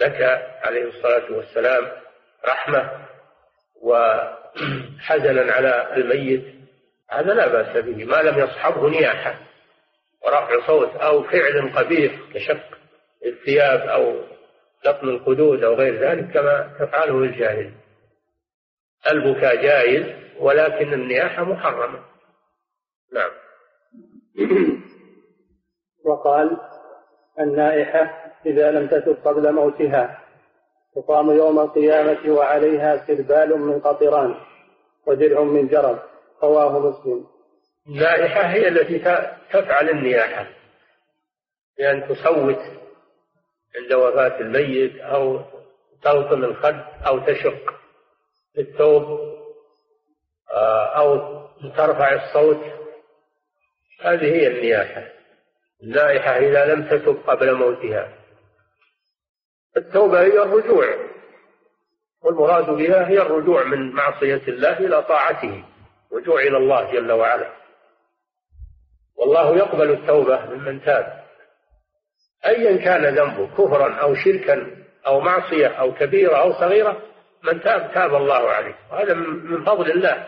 [0.01, 1.89] بكى عليه الصلاة والسلام
[2.49, 3.07] رحمة
[3.83, 6.45] وحزنا على الميت.
[7.11, 8.05] هذا لا بأس به.
[8.05, 9.35] ما لم يصحبه نياحة
[10.25, 12.79] ورفع صوت أو فعل قبيح كشق
[13.27, 14.25] الثياب أو
[14.87, 17.82] لطم الخدود أو غير ذلك كما تفعله الجاهل
[19.11, 20.07] البكاء جائز
[20.39, 21.99] ولكن النياحة محرمة.
[23.13, 23.31] نعم.
[26.07, 26.57] وقال
[27.41, 30.19] النائحة إذا لم تتب قبل موتها
[30.95, 34.35] تقام يوم القيامة وعليها سربال من قطران
[35.07, 35.99] ودرع من جرب.
[36.43, 37.27] رواه مسلم.
[37.89, 38.99] النائحة هي التي
[39.53, 40.47] تفعل النياحة
[41.79, 42.59] بأن تصوت
[43.77, 45.41] عند وفاة الميت أو
[46.03, 47.82] تلطم الخد أو تشق.
[48.59, 49.33] الثوب
[50.55, 51.43] آه، أو
[51.77, 52.61] ترفع الصوت.
[54.01, 55.09] هذه هي النياحة.
[55.83, 58.15] النائحة إذا لم تتب قبل موتها.
[59.77, 60.87] التوبة هي الرجوع
[62.23, 65.65] والمراد بها هي الرجوع من معصية الله إلى طاعته
[66.13, 67.53] رجوع إلى الله جل وعلا.
[69.17, 71.23] والله يقبل التوبة ممن تاب.
[72.47, 77.03] أيا كان ذنبه كفرا أو شركا أو معصية أو كبيرة أو صغيرة
[77.45, 78.75] من تاب تاب الله عليه.
[78.93, 80.27] وهذا من فضل الله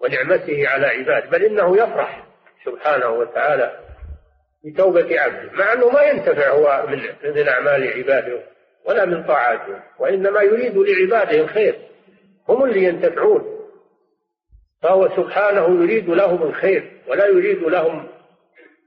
[0.00, 2.24] ونعمته على عباده بل إنه يفرح
[2.64, 3.78] سبحانه وتعالى
[4.64, 8.42] بتوبة عبده مع أنه ما ينتفع هو من من أعمال عباده
[8.84, 11.78] ولا من طاعاتهم وإنما يريد لعباده الخير.
[12.48, 13.60] هم اللي ينتفعون.
[14.82, 18.08] فهو سبحانه يريد لهم الخير ولا يريد لهم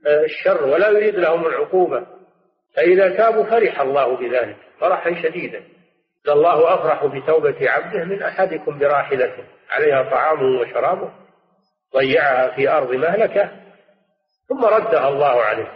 [0.07, 2.07] آه، الشر ولا يريد لهم العقوبة.
[2.75, 5.63] فإذا تابوا فرح الله بذلك فرحا شديدا.
[6.29, 11.11] الله أفرح بتوبة عبده من أحدكم براحلته عليها طعامه وشرابه
[11.95, 13.51] ضيعها في أرض مهلكة
[14.49, 15.71] ثم ردها الله عليه.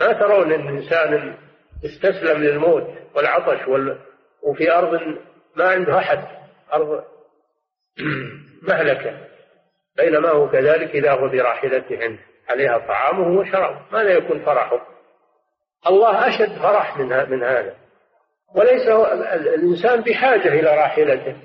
[0.00, 1.36] ما ترون أن إنسان
[1.84, 3.98] استسلم للموت والعطش وال...
[4.42, 5.00] وفي أرض
[5.56, 6.24] ما عنده أحد
[6.72, 7.04] أرض
[8.68, 9.18] مهلكة.
[9.96, 13.80] بينما هو كذلك إذا هو براحلته عنده عليها طعامه وشرابه.
[13.92, 14.86] ماذا يكون فرحه؟
[15.86, 17.74] الله أشد فرح من, من هذا.
[18.54, 18.88] وليس
[19.34, 21.36] الإنسان بحاجة إلى راحلته.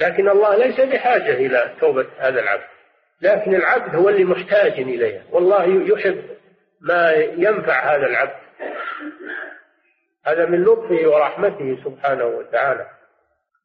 [0.00, 2.66] لكن الله ليس بحاجة إلى توبة هذا العبد.
[3.22, 5.22] لكن العبد هو اللي محتاج إليها.
[5.30, 6.24] والله يحب
[6.80, 8.36] ما ينفع هذا العبد.
[10.26, 12.86] هذا من لطفه ورحمته سبحانه وتعالى.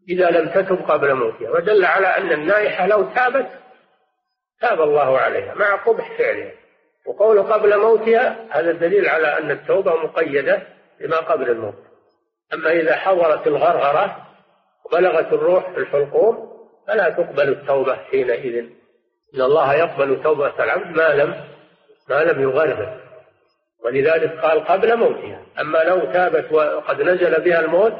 [0.10, 1.50] إذا لم تتب قبل موتها.
[1.50, 3.50] ودل على أن النائحة لو تابت
[4.62, 6.52] تاب الله عليها مع قبح فعلها.
[7.06, 10.62] وقوله قبل موتها هذا دليل على أن التوبة مقيدة
[11.00, 11.91] بما قبل الموت.
[12.54, 14.28] أما إذا حضرت الغرغرة
[14.86, 16.52] وبلغت الروح في الحلقوم
[16.88, 18.66] فلا تقبل التوبة حينئذ.
[19.36, 21.36] إن الله يقبل توبة العبد ما لم
[22.10, 23.02] ما لم يغرغر.
[23.86, 25.46] ولذلك قال قبل موتها.
[25.60, 27.94] أما لو تابت وقد نزل بها الموت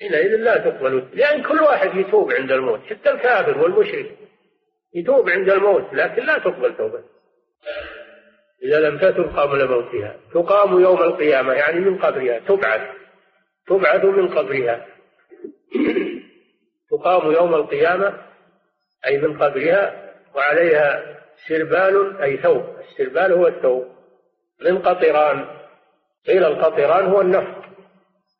[0.00, 1.08] حينئذ لا تقبل.
[1.14, 4.16] لأن كل واحد يتوب عند الموت حتى الكافر والمشرك
[4.94, 7.00] يتوب عند الموت لكن لا تقبل توبة.
[8.62, 13.05] إذا لم تتب قبل موتها تقام يوم القيامة يعني من قبرها تبعث.
[13.68, 14.86] تبعث من قبرها.
[16.90, 18.18] تقام يوم القيامة
[19.06, 21.16] أي من قبرها وعليها
[21.48, 22.64] سربال أي ثوب.
[22.78, 23.86] السربال هو الثوب.
[24.60, 25.46] من قطران.
[26.26, 27.64] قيل القطران هو النفط.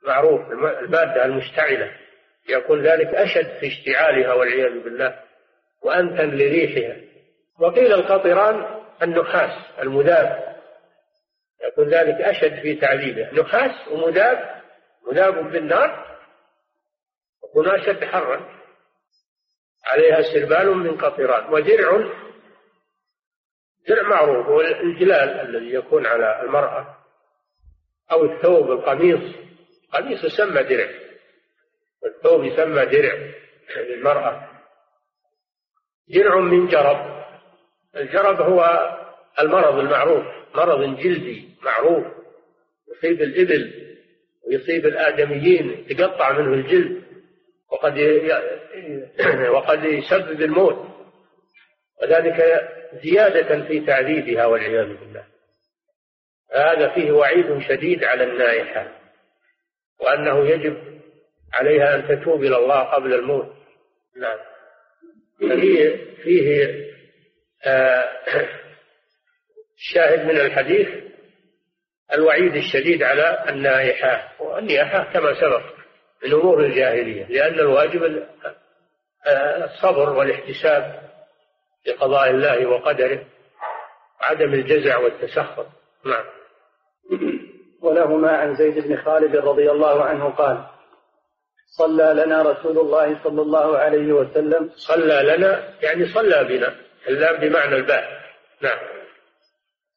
[0.07, 0.41] معروف
[0.83, 1.91] المادة المشتعلة.
[2.49, 5.21] يكون ذلك أشد في اشتعالها والعياذ بالله
[5.83, 6.97] وأنتن لريحها.
[7.61, 8.67] وقيل القطران
[9.03, 10.57] النحاس المذاب.
[11.67, 13.43] يكون ذلك أشد في تعذيبه.
[13.43, 14.56] نحاس ومذاب
[15.07, 16.19] مذاب بالنار
[17.45, 18.57] يكون أشد حرا.
[19.85, 22.11] عليها سربال من قطران ودرع
[23.89, 26.97] درع معروف هو الجلال الذي يكون على المرأة
[28.13, 29.37] أو الثوب القميص.
[29.93, 30.89] قميص يسمى درع
[32.03, 33.33] والثوب يسمى درع
[33.77, 34.51] للمرأة.
[36.09, 37.25] درع من جرب
[37.97, 38.93] الجرب هو
[39.39, 42.07] المرض المعروف مرض جلدي معروف
[42.89, 43.86] يصيب الإبل.
[44.47, 47.03] ويصيب الآدميين تقطع منه الجلد
[47.73, 47.99] وقد
[49.57, 50.87] وقد يسبب الموت.
[52.03, 52.69] وذلك
[53.03, 55.25] زيادة في تعذيبها والعياذ بالله.
[56.55, 58.89] هذا فيه وعيد شديد على النائحة
[60.01, 60.77] وأنه يجب
[61.53, 63.53] عليها أن تتوب إلى الله قبل الموت.
[64.17, 64.39] نعم.
[65.39, 66.87] فيه فيه
[67.65, 68.11] آه
[69.79, 70.89] الشاهد من الحديث
[72.15, 75.63] الوعيد الشديد على النائحة والنياحة كما سبق
[76.25, 78.03] من أمور الجاهلية لأن الواجب
[79.27, 81.03] آه، الصبر والاحتساب
[81.87, 83.25] لقضاء الله وقدره
[84.21, 85.67] وعدم الجزع والتسخط.
[86.05, 86.25] نعم.
[87.83, 90.67] ولهما عن زيد بن خالد رضي الله عنه قال
[91.79, 94.71] صلى لنا رسول الله صلى الله عليه وسلم.
[94.77, 96.75] صلى لنا يعني صلى بنا
[97.09, 98.05] اللام بمعنى الباء.
[98.61, 98.79] نعم.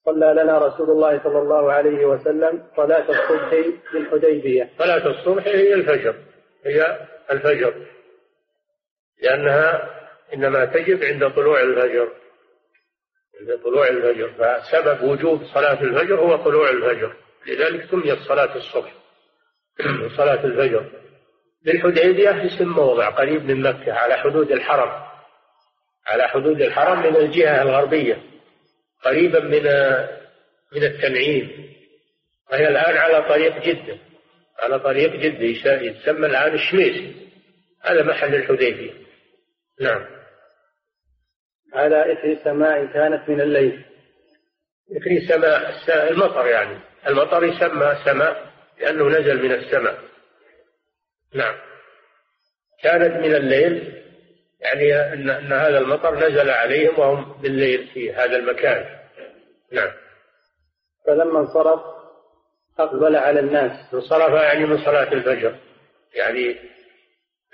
[0.10, 6.16] صلى لنا رسول الله صلى الله عليه وسلم صلاة الصبح بالحديبية صلاة الصبح هي الفجر
[6.66, 7.74] هي الفجر.
[9.22, 9.90] لأنها
[10.34, 12.10] إنما تجب عند طلوع الفجر
[13.40, 14.30] عند طلوع الفجر.
[14.30, 17.14] فسبب وجوب صلاة الفجر هو طلوع الفجر.
[17.48, 18.94] لذلك سميت صلاة الصبح
[20.18, 20.86] صلاة الفجر.
[21.66, 24.92] بالحديبية اسم موضع قريب من مكة على حدود الحرم
[26.08, 28.39] على حدود الحرم من الجهة الغربية.
[29.04, 29.64] قريبا من
[30.72, 31.70] من التنعيم.
[32.52, 33.98] وهي الآن على طريق جدة.
[34.60, 35.46] على طريق جدة
[35.82, 37.16] يسمى الآن الشميس
[37.82, 38.94] هذا محل الحديبية.
[39.82, 40.06] نعم.
[41.74, 43.86] على إثر سماء كانت من الليل.
[44.92, 46.80] إثر سماء المطر يعني.
[47.08, 50.00] المطر يسمى سماء لأنه نزل من السماء.
[51.34, 51.56] نعم.
[52.84, 53.99] كانت من الليل.
[54.60, 58.86] يعني أن, أن هذا المطر نزل عليهم وهم بالليل في هذا المكان.
[59.72, 59.92] نعم.
[61.08, 61.80] فلما انصرف
[62.80, 63.94] أقبل على الناس.
[63.94, 65.56] انصرف يعني من صلاة الفجر.
[66.16, 66.56] يعني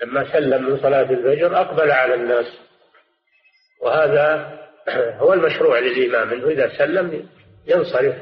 [0.02, 2.46] لما سلم من صلاة الفجر أقبل على الناس.
[3.82, 4.56] وهذا
[5.20, 7.28] هو المشروع للإمام أنه إذا سلم
[7.66, 8.16] ينصرف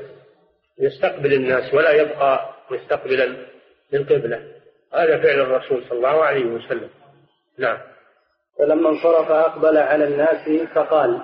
[0.79, 3.47] يستقبل الناس ولا يبقى مستقبلا
[3.92, 4.55] للقبلة
[4.94, 6.90] هذا فعل الرسول صلى الله عليه وسلم.
[7.59, 7.93] نعم.
[8.59, 11.23] فلما انصرف أقبل على الناس فقال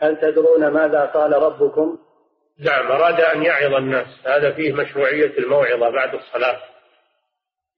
[0.00, 1.98] هل تدرون ماذا قال ربكم؟
[2.58, 4.06] نعم أراد أن يعظ الناس.
[4.26, 6.60] هذا فيه مشروعية الموعظة بعد الصلاة.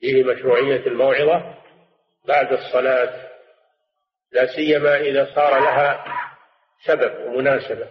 [0.01, 1.55] فيه مشروعية الموعظة
[2.29, 3.31] بعد الصلاة.
[4.33, 6.05] لا سيما إذا صار لها
[6.87, 7.89] سبب ومناسبة.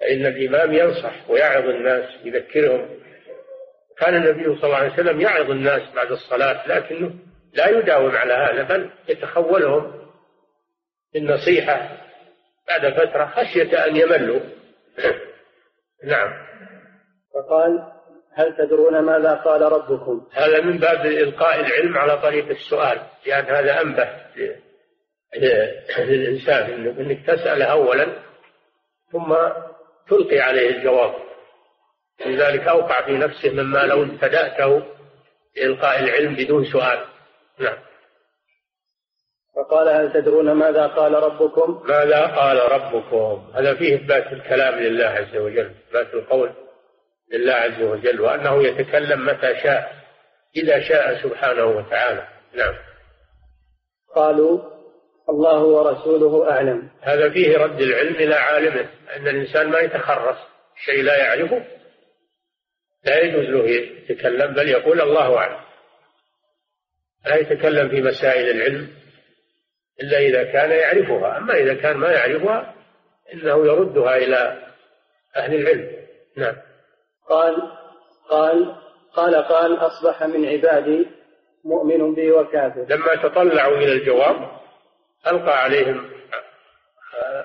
[0.00, 2.88] فإن الإمام ينصح ويعظ الناس يذكرهم.
[3.98, 7.14] كان النبي صلى الله عليه وسلم يعظ الناس بعد الصلاة لكنه
[7.52, 10.02] لا يداوم على هذا بل يتخولهم
[11.14, 12.02] بالنصيحة
[12.68, 14.40] بعد فترة خشية أن يملوا.
[16.04, 16.30] نعم.
[17.34, 17.92] فقال
[18.34, 23.80] هل تدرون ماذا قال ربكم؟ هذا من باب إلقاء العلم على طريق السؤال لأن هذا
[23.80, 24.08] أنبه
[25.98, 28.06] للإنسان أنك تسأل أولا
[29.12, 29.36] ثم
[30.08, 31.14] تلقي عليه الجواب.
[32.26, 34.82] لذلك أوقع في نفسه مما لو ابتدأته
[35.56, 37.11] بإلقاء العلم بدون سؤال.
[37.62, 37.78] نعم.
[39.56, 45.36] فقال هل تدرون ماذا قال ربكم؟ ماذا قال ربكم؟ هذا فيه إثبات الكلام لله عز
[45.36, 46.52] وجل إثبات القول
[47.32, 49.92] لله عز وجل وأنه يتكلم متى شاء
[50.56, 52.28] إذا شاء سبحانه وتعالى.
[52.54, 52.74] نعم.
[54.14, 54.60] قالوا
[55.28, 56.90] الله ورسوله أعلم.
[57.00, 60.36] هذا فيه رد العلم إلى عالمه أن الإنسان ما يتخرص
[60.84, 61.64] شيء لا يعرفه.
[63.04, 65.61] لا يجوز له يتكلم بل يقول الله أعلم.
[67.26, 68.88] لا يتكلم في مسائل العلم
[70.02, 71.38] إلا إذا كان يعرفها.
[71.38, 72.74] أما إذا كان ما يعرفها
[73.34, 74.62] إنه يردها إلى
[75.36, 75.90] أهل العلم.
[76.36, 76.56] نعم.
[77.28, 77.56] قال
[78.28, 78.76] قال
[79.14, 81.06] قال قال أصبح من عبادي
[81.64, 82.86] مؤمن بي وكافر.
[82.88, 84.50] لما تطلعوا إلى الجواب
[85.26, 86.10] ألقى عليهم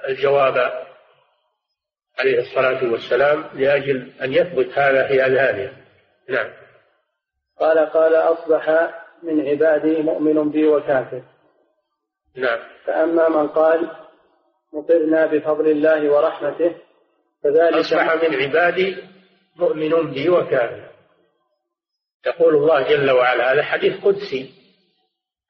[0.08, 0.86] الجواب
[2.20, 5.74] عليه الصلاة والسلام لأجل أن يثبت هذا في أذهانهم.
[6.30, 6.50] نعم.
[7.60, 8.90] قال قال أصبح
[9.24, 11.22] من عبادي مؤمن بي وكافر.
[12.36, 12.60] نعم.
[12.86, 13.92] فأما من قال
[14.74, 16.76] مطرنا بفضل الله ورحمته
[17.44, 18.98] فذلك أصبح من عبادي
[19.56, 20.88] مؤمن بي وكافر.
[22.26, 24.54] يقول الله جل وعلا هذا حديث قدسي.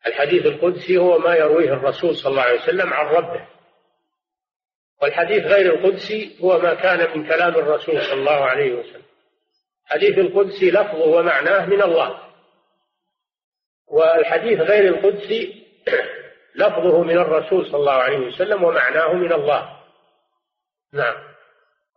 [0.08, 3.48] الحديث القدسي هو ما يرويه الرسول صلى الله عليه وسلم عن ربه.
[5.02, 9.02] والحديث غير القدسي هو ما كان من كلام الرسول صلى الله عليه وسلم.
[9.86, 12.27] الحديث القدسي لفظه ومعناه من الله.
[13.88, 15.68] والحديث غير القدسي
[16.56, 19.70] لفظه من الرسول صلى الله عليه وسلم ومعناه من الله.
[20.94, 21.16] نعم.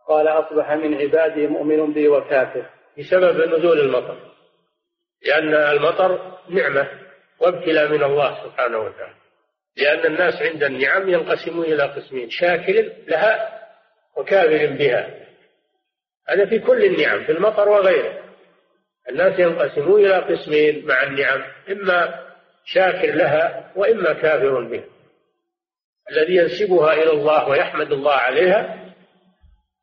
[0.07, 2.65] قال أصبح من عبادي مؤمن بي وكافر.
[2.97, 4.17] بسبب نزول المطر.
[5.27, 6.87] لأن المطر نعمة
[7.39, 9.15] وابتلاء من الله سبحانه وتعالى.
[9.77, 13.61] لأن الناس عند النعم ينقسمون إلى قسمين شاكر لها
[14.17, 15.21] وكافر بها.
[16.29, 18.30] هذا في كل النعم في المطر وغيره.
[19.09, 22.25] الناس ينقسمون إلى قسمين مع النعم إما
[22.65, 24.83] شاكر لها وإما كافر بها
[26.11, 28.93] الذي ينسبها إلى الله ويحمد الله عليها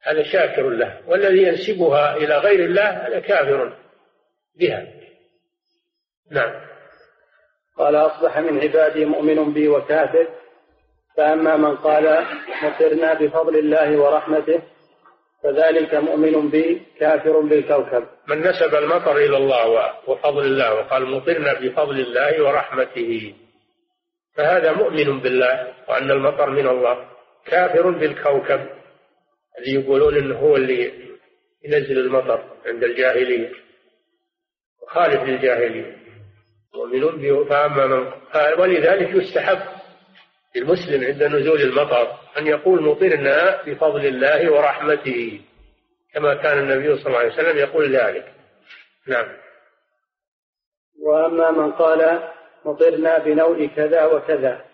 [0.03, 3.77] هذا شاكر له والذي ينسبها إلى غير الله هذا كافر
[4.55, 4.87] بها.
[6.31, 6.69] نعم.
[7.79, 10.29] قال أصبح من عبادي مؤمن بي وكافر
[11.17, 12.27] فأما من قال
[12.63, 14.63] مطرنا بفضل الله ورحمته
[15.43, 18.07] فذلك مؤمن بي كافر بالكوكب.
[18.29, 23.35] من نسب المطر إلى الله وفضل الله وقال مطرنا بفضل الله ورحمته.
[24.37, 27.09] فهذا مؤمن بالله وأن المطر من الله.
[27.47, 28.61] كافر بالكوكب.
[29.59, 30.93] الذي يقولون إنه هو اللي
[31.65, 33.53] ينزل المطر عند الجاهلية.
[34.87, 35.99] خالف للجاهلية.
[36.75, 38.13] مؤمن به فأما من
[38.59, 39.78] ولذلك يستحب
[40.57, 45.41] للمسلم عند نزول المطر أن يقول مطرنا بفضل الله ورحمته
[46.15, 48.33] كما كان النبي صلى الله عليه وسلم يقول ذلك.
[49.07, 49.29] نعم.
[51.03, 52.29] وأما من قال
[52.65, 54.65] مطرنا بنوء كذا وكذا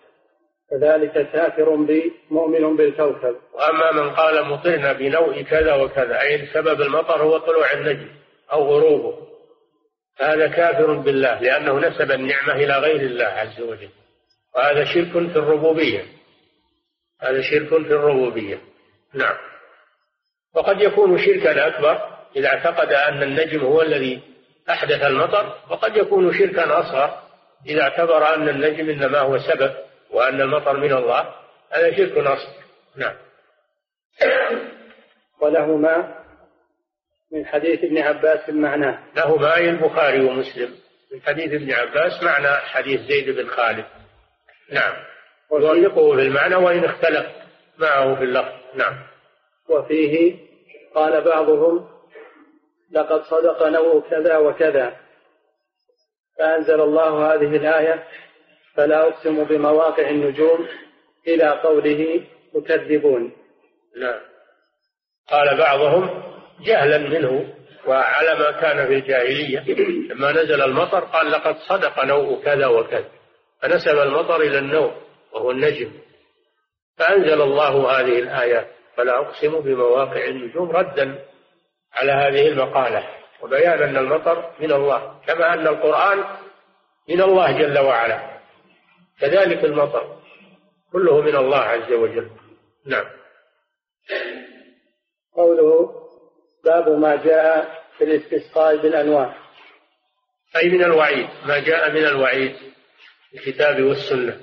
[0.71, 3.35] فذلك كافر بي مؤمن بالكوكب.
[3.53, 8.07] وأما من قال مطرنا بنوء كذا وكذا أي سبب المطر هو طلوع النجم
[8.51, 9.25] أو غروبه
[10.19, 13.89] فهذا كافر بالله لأنه نسب النعمة إلى غير الله عز وجل.
[14.55, 16.05] وهذا شرك في الربوبية.
[17.21, 18.61] هذا شرك في الربوبية.
[19.13, 19.35] نعم.
[20.55, 24.21] وقد يكون شركا أكبر إذا اعتقد أن النجم هو الذي
[24.69, 27.19] أحدث المطر وقد يكون شركا أصغر
[27.65, 29.73] إذا اعتبر أن النجم إنما هو سبب
[30.11, 31.35] وأن المطر من الله.
[31.71, 32.53] هذا شرك أصغر.
[32.95, 33.15] نعم.
[35.41, 36.15] ولهما
[37.31, 40.75] من حديث ابن عباس معناه لهما أي البخاري ومسلم.
[41.13, 43.85] من حديث ابن عباس معنى حديث زيد بن خالد.
[44.71, 44.93] نعم.
[45.51, 47.25] يوافقه في المعنى وإن اختلف
[47.77, 48.51] معه في اللفظ.
[48.75, 48.93] نعم.
[49.69, 50.35] وفيه
[50.95, 51.87] قال بعضهم
[52.91, 54.95] لقد صدق نوء كذا وكذا
[56.37, 58.03] فأنزل الله هذه الآية
[58.75, 60.67] فلا أقسم بمواقع النجوم
[61.27, 62.21] إلى قوله
[62.53, 63.31] تكذبون
[63.97, 64.19] نعم.
[65.29, 66.23] قال بعضهم
[66.65, 67.53] جهلا منه
[67.87, 69.59] وعلى ما كان في الجاهلية
[70.09, 73.09] لما نزل المطر قال لقد صدق نوء كذا وكذا.
[73.61, 74.93] فنسب المطر إلى النوء
[75.33, 75.91] وهو النجم.
[76.97, 81.25] فأنزل الله هذه الآيات فلا أقسم بمواقع النجوم ردا
[81.93, 83.09] على هذه المقالة.
[83.41, 86.23] وبيان أن المطر من الله كما أن القرآن
[87.09, 88.39] من الله جل وعلا.
[89.19, 90.17] كذلك المطر
[90.91, 92.29] كله من الله عز وجل.
[92.85, 93.05] نعم.
[95.35, 95.91] قوله
[96.65, 99.35] باب ما جاء في الاستسقاء بالانواع
[100.55, 102.55] أي من الوعيد ما جاء من الوعيد.
[103.35, 104.37] الكتاب والسنة.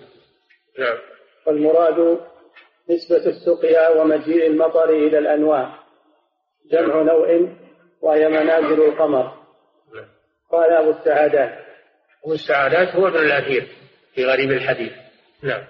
[0.79, 0.99] نعم.
[1.47, 2.19] والمراد
[2.91, 5.79] نسبة السقيا ومجيء المطر إلى الأنواع
[6.73, 7.49] جمع نوع
[8.03, 9.25] وهي منازل القمر.
[9.95, 10.09] نعم.
[10.53, 11.59] قال أبو السعادات.
[12.25, 13.69] أبو السعادات هو ابن الأثير
[14.15, 14.93] في غريب الحديث.
[15.43, 15.65] نعم.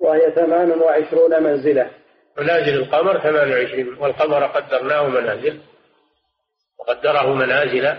[0.00, 1.90] وهي ثمان وعشرون منزلة.
[2.38, 3.94] منازل القمر ثمان وعشرين.
[3.98, 5.60] والقمر قدرناه منازل.
[6.78, 7.96] وقدره منازل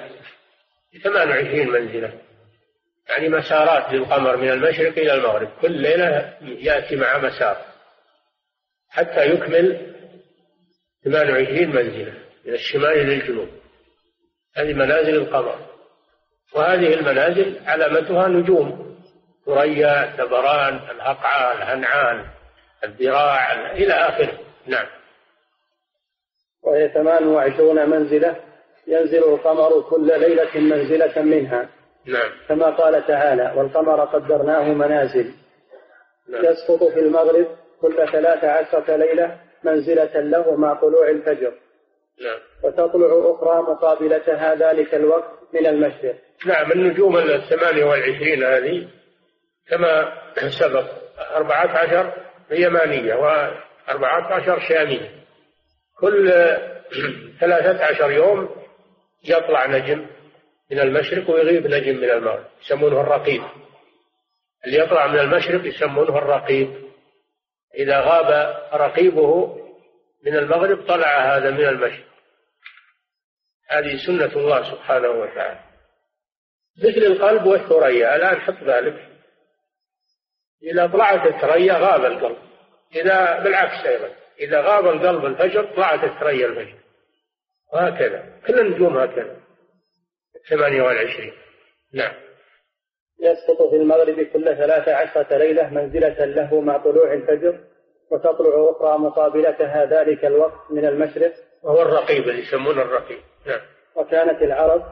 [1.03, 2.28] ثمان وعشرين منزلة.
[3.09, 5.49] يعني مسارات للقمر من المشرق إلى المغرب.
[5.61, 7.57] كل ليلة يأتي مع مسار
[8.89, 9.95] حتى يكمل
[11.03, 12.13] 28 منزلة
[12.45, 13.49] من الشمال للجنوب
[14.55, 15.55] هذه منازل القمر.
[16.55, 18.97] وهذه المنازل علامتها نجوم
[19.45, 22.25] ثريا دبران الأقعى الهنعان
[22.83, 24.39] الذراع إلى آخره.
[24.67, 24.87] نعم.
[26.63, 28.35] وهي ثمان وعشرون منزلة
[28.87, 31.69] ينزل القمر كل ليلة منزلة منها.
[32.05, 32.31] نعم.
[32.47, 35.33] كما قال تعالى والقمر قدرناه منازل
[36.29, 36.45] نعم.
[36.45, 37.47] يسقط في المغرب
[37.81, 41.53] كل ثلاث عشرة ليلة منزلة له مع طلوع الفجر.
[42.21, 42.39] نعم.
[42.63, 46.15] وتطلع أخرى مقابلتها ذلك الوقت من المشرق.
[46.45, 48.87] نعم النجوم الثمانية والعشرين هذه
[49.69, 50.13] كما
[50.59, 50.85] سبق
[51.35, 52.13] أربعة عشر
[52.51, 55.09] يمانية وأربعة عشر شامية.
[55.99, 56.31] كل
[57.39, 58.49] ثلاثة عشر يوم
[59.29, 60.05] يطلع نجم.
[60.71, 63.43] من المشرق ويغيب نجم من المغرب يسمونه الرقيب.
[64.65, 66.89] اللي يطلع من المشرق يسمونه الرقيب.
[67.75, 69.55] إذا غاب رقيبه
[70.25, 72.05] من المغرب طلع هذا من المشرق.
[73.69, 75.59] هذه سنة الله سبحانه وتعالى.
[76.77, 79.09] مثل القلب والثريا الآن حط ذلك
[80.63, 82.37] إذا طلعت الثريا غاب القلب.
[82.95, 84.09] إذا بالعكس أيضا.
[84.39, 86.77] إذا غاب القلب الفجر طلعت الثريا الفجر.
[87.73, 88.39] وهكذا.
[88.47, 89.48] كل النجوم هكذا.
[90.49, 91.33] ثمانية والعشرين
[91.93, 92.13] نعم.
[93.19, 97.59] يسقط في المغرب كل ثلاث عشرة ليلة منزلة له مع طلوع الفجر
[98.11, 101.33] وتطلع أخرى مقابلتها ذلك الوقت من المشرق.
[101.63, 103.19] وهو الرقيب اللي يسمونه الرقيب.
[103.45, 103.61] نعم.
[103.95, 104.83] وكانت العرب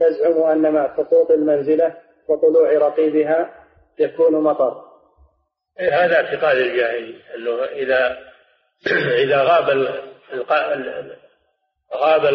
[0.00, 1.94] تزعم أن مع سقوط المنزلة
[2.28, 3.64] وطلوع رقيبها
[3.98, 4.82] يكون مطر.
[5.80, 8.18] إيه، هذا اعتقاد الجاهلية أنه إذا
[9.24, 9.88] إذا غاب
[11.94, 12.26] غاب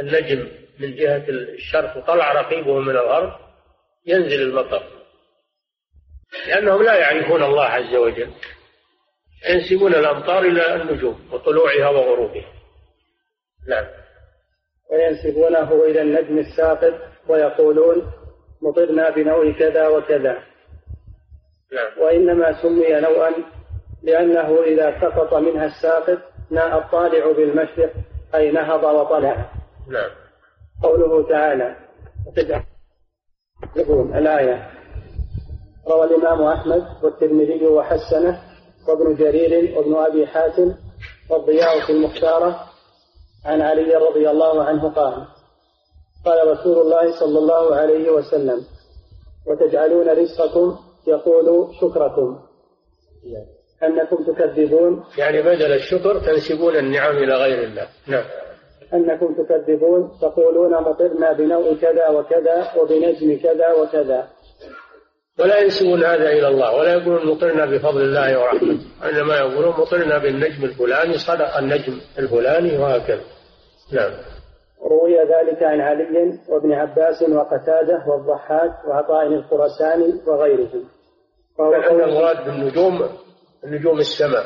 [0.00, 0.48] النجم
[0.80, 3.32] من جهة الشرق وطلع رقيبه من الغرب
[4.06, 4.82] ينزل المطر.
[6.48, 8.30] لأنهم لا يعرفون الله عز وجل.
[9.50, 12.52] ينسبون الأمطار إلى النجوم وطلوعها وغروبها.
[13.68, 13.84] نعم.
[14.90, 16.94] وينسبونه إلى النجم الساقط
[17.28, 18.12] ويقولون
[18.62, 20.42] مطرنا بنوع كذا وكذا.
[21.72, 21.98] نعم.
[22.00, 23.32] وإنما سمي نوعا
[24.02, 26.18] لأنه إذا سقط منها الساقط
[26.50, 27.92] ناء الطالع بالمشرق
[28.34, 29.52] أي نهض وطلع.
[29.88, 30.27] نعم.
[30.82, 31.76] قوله تعالى
[33.76, 34.70] يقول الآية.
[35.88, 38.42] روى الإمام أحمد والترمذي وحسنه
[38.88, 40.74] وابن جرير وابن أبي حاتم
[41.30, 42.60] والضياء في المختارة
[43.44, 45.26] عن علي رضي الله عنه قال
[46.24, 48.60] قال رسول الله صلى الله عليه وسلم
[49.46, 52.38] وتجعلون رزقكم يقول شكركم.
[53.82, 55.04] أنكم تكذبون.
[55.18, 57.88] يعني بدل الشكر تنسبون النعم إلى غير الله.
[58.06, 58.24] نعم.
[58.94, 64.28] أنكم تكذبون تقولون مطرنا بنوع كذا وكذا وبنجم كذا وكذا.
[65.40, 68.80] ولا ينسبون هذا إلى الله ولا يقولون مطرنا بفضل الله ورحمته.
[69.04, 73.24] إنما يقولون مطرنا بالنجم الفلاني صدق النجم الفلاني وهكذا.
[73.92, 74.10] نعم.
[74.82, 80.84] روي ذلك عن علي وابن عباس وقتادة والضحاك وعطاء الخرساني وغيرهم.
[81.58, 83.08] لأن المراد بالنجوم
[83.64, 84.44] نجوم السماء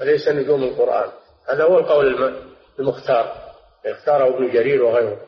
[0.00, 1.08] وليس نجوم القرآن.
[1.48, 2.34] هذا هو القول
[2.78, 3.47] المختار.
[3.86, 5.20] اختاره ابن جرير وغيره.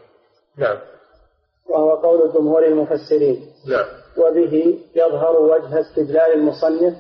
[0.59, 0.78] نعم.
[1.68, 3.53] وهو قول جمهور المفسرين.
[3.68, 3.86] نعم.
[4.16, 6.94] وبه يظهر وجه استدلال المصنف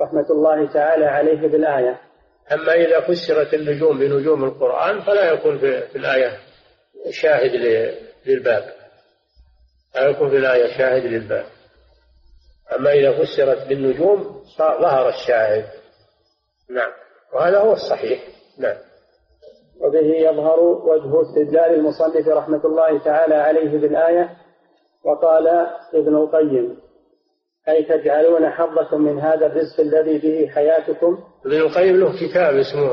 [0.00, 2.00] رحمة الله تعالى عليه بالآية.
[2.52, 6.38] أما إذا فسرت النجوم بنجوم القرآن فلا يكون في الآية
[7.10, 7.50] شاهد
[8.26, 8.74] للباب.
[9.94, 11.46] لا يكون في الآية شاهد للباب.
[12.76, 15.66] أما إذا فسرت بالنجوم ظهر الشاهد.
[16.70, 16.92] نعم.
[17.34, 18.28] وهذا هو الصحيح.
[18.58, 18.76] نعم.
[19.80, 24.36] وبه يظهر وجه استدلال المصنف رحمة الله تعالى عليه بالآية
[25.04, 25.48] وقال
[25.94, 26.76] ابن القيم
[27.68, 32.90] أي تجعلون حظكم من هذا الرزق الذي به حياتكم؟ ابن القيم له كتاب اسمه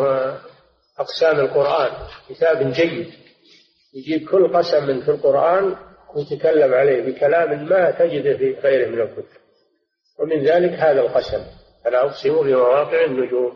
[0.99, 1.91] أقسام القرآن
[2.29, 3.07] كتاب جيد.
[3.95, 5.75] يجيب كل قسم في القرآن
[6.15, 9.23] ويتكلم عليه بكلام ما تجده في غيره من الكتب.
[10.19, 11.43] ومن ذلك هذا القسم.
[11.87, 13.53] أنا أقسم بمواقع النجوم.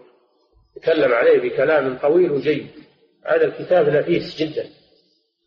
[0.75, 2.67] تكلم عليه بكلام طويل وجيد.
[3.27, 4.69] هذا الكتاب نفيس جدا.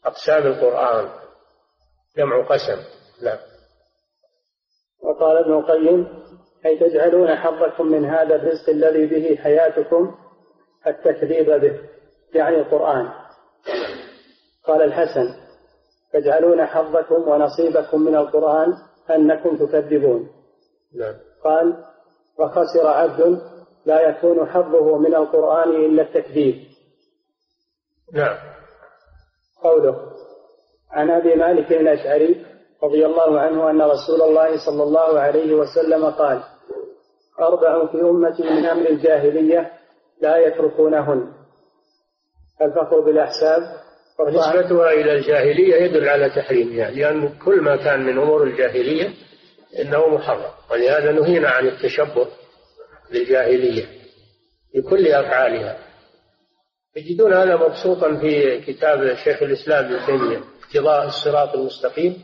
[0.04, 1.08] أقسام القرآن
[2.16, 2.82] جمع قسم.
[3.22, 3.38] نعم.
[5.02, 6.08] وقال ابن القيم
[6.66, 10.14] أي تجعلون حظكم من هذا الرزق الذي به حياتكم
[10.86, 11.80] التكذيب به
[12.34, 13.08] يعني القرآن.
[14.64, 15.34] قال الحسن
[16.12, 18.72] تجعلون حظكم ونصيبكم من القرآن
[19.10, 20.30] أنكم تكذبون.
[20.94, 21.14] نعم.
[21.44, 21.84] قال
[22.38, 23.40] وخسر عبد
[23.86, 26.69] لا يكون حظه من القرآن إلا التكذيب.
[28.14, 28.36] نعم.
[29.62, 29.96] قوله
[30.90, 32.46] عن أبي مالك الأشعري
[32.82, 36.42] رضي الله عنه أن رسول الله صلى الله عليه وسلم قال
[37.40, 39.70] أربع في أمتي من أمر الجاهلية
[40.20, 41.32] لا يتركونهن.
[42.62, 43.62] الفخر بالأحساب
[44.28, 49.10] نسبتها إلى الجاهلية يدل على تحريمها لأن كل ما كان من أمور الجاهلية
[49.80, 52.26] إنه محرم ولهذا نهينا عن التشبه
[53.12, 53.84] بالجاهلية
[54.74, 55.78] بكل أفعالها.
[56.96, 62.22] يجدون هذا مبسوطا في كتاب شيخ الإسلام ابن تيمية اقتضاء الصراط المستقيم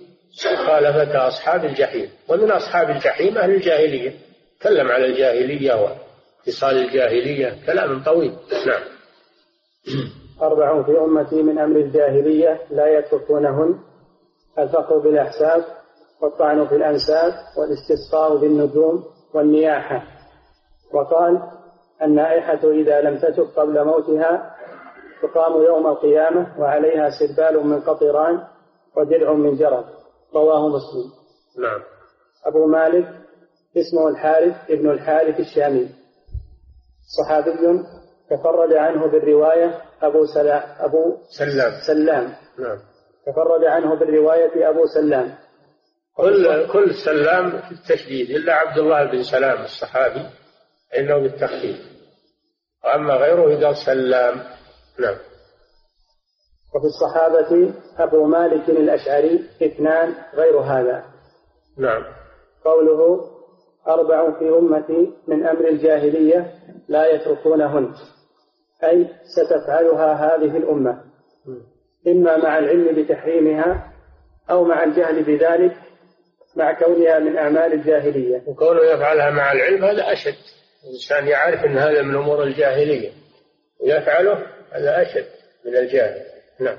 [0.52, 2.10] مخالفة أصحاب الجحيم.
[2.28, 4.12] ومن أصحاب الجحيم أهل الجاهلية.
[4.60, 8.32] تكلم على الجاهلية واتصال الجاهلية كلام طويل.
[8.66, 8.82] نعم.
[10.42, 13.78] أربع في أمتي من أمر الجاهلية لا يتركونهن.
[14.58, 15.64] الفقر بالأحساب
[16.22, 19.04] والطعن في الأنساب والاستسقاء بالنجوم
[19.34, 20.02] والنياحة.
[20.92, 21.42] وقال
[22.02, 24.56] النائحة إذا لم تتب قبل موتها
[25.22, 28.42] تقام يوم القيامة وعليها سربال من قطران
[28.96, 29.84] ودرع من جرد.
[30.34, 31.12] رواه مسلم.
[31.58, 31.80] نعم.
[32.46, 33.08] أبو مالك
[33.76, 35.88] اسمه الحارث ابن الحارث الشامي.
[37.18, 37.50] صحابي
[38.30, 41.72] تفرد عنه بالرواية أبو سلام أبو سلام.
[41.86, 42.24] سلام.
[42.58, 42.78] نعم.
[43.26, 45.34] تفرد عنه بالرواية أبو سلام.
[46.16, 50.45] كل كل سلام في التشديد إلا عبد الله بن سلام الصحابي.
[50.98, 51.76] إنه بالتخفيف
[52.84, 54.34] وأما غيره قال سلام.
[54.98, 55.16] نعم.
[56.74, 61.04] وفي الصحابة أبو مالك الأشعري اثنان غير هذا.
[61.78, 62.04] نعم.
[62.64, 63.30] قوله
[63.88, 66.54] أربع في أمتي من أمر الجاهلية
[66.88, 67.94] لا يتركونهن.
[68.84, 71.02] أي ستفعلها هذه الأمة.
[72.06, 73.92] إما مع العلم بتحريمها
[74.50, 75.76] أو مع الجهل بذلك
[76.56, 78.42] مع كونها من أعمال الجاهلية.
[78.46, 80.36] وكونه يفعلها مع العلم هذا أشد.
[80.86, 83.10] الإنسان يعرف أن هذا من أمور الجاهلية
[83.80, 85.26] ويفعله هذا أشد
[85.66, 86.22] من الجاهل.
[86.60, 86.78] نعم.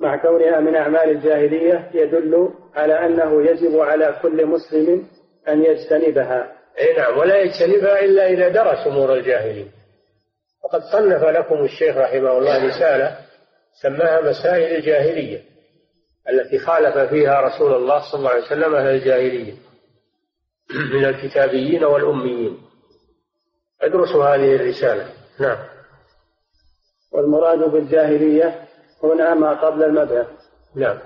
[0.00, 5.08] مع كونها من أعمال الجاهلية يدل على أنه يجب على كل مسلم
[5.48, 6.52] أن يجتنبها.
[6.78, 9.66] أي نعم ولا يجتنبها إلا إذا درس أمور الجاهلية.
[10.64, 13.16] وقد صنف لكم الشيخ رحمه الله رسالة
[13.82, 15.42] سماها مسائل الجاهلية
[16.28, 19.67] التي خالف فيها رسول الله صلى الله عليه وسلم أهل الجاهلية.
[20.94, 22.58] من الكتابيين والأميين.
[23.82, 25.12] ادرسوا هذه الرسالة.
[25.40, 25.58] نعم.
[27.12, 28.68] والمراد بالجاهلية
[29.02, 30.26] هنا ما قبل المبعث
[30.74, 30.98] نعم.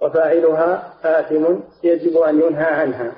[0.00, 3.12] وفاعلها آثم يجب أن ينهى عنها.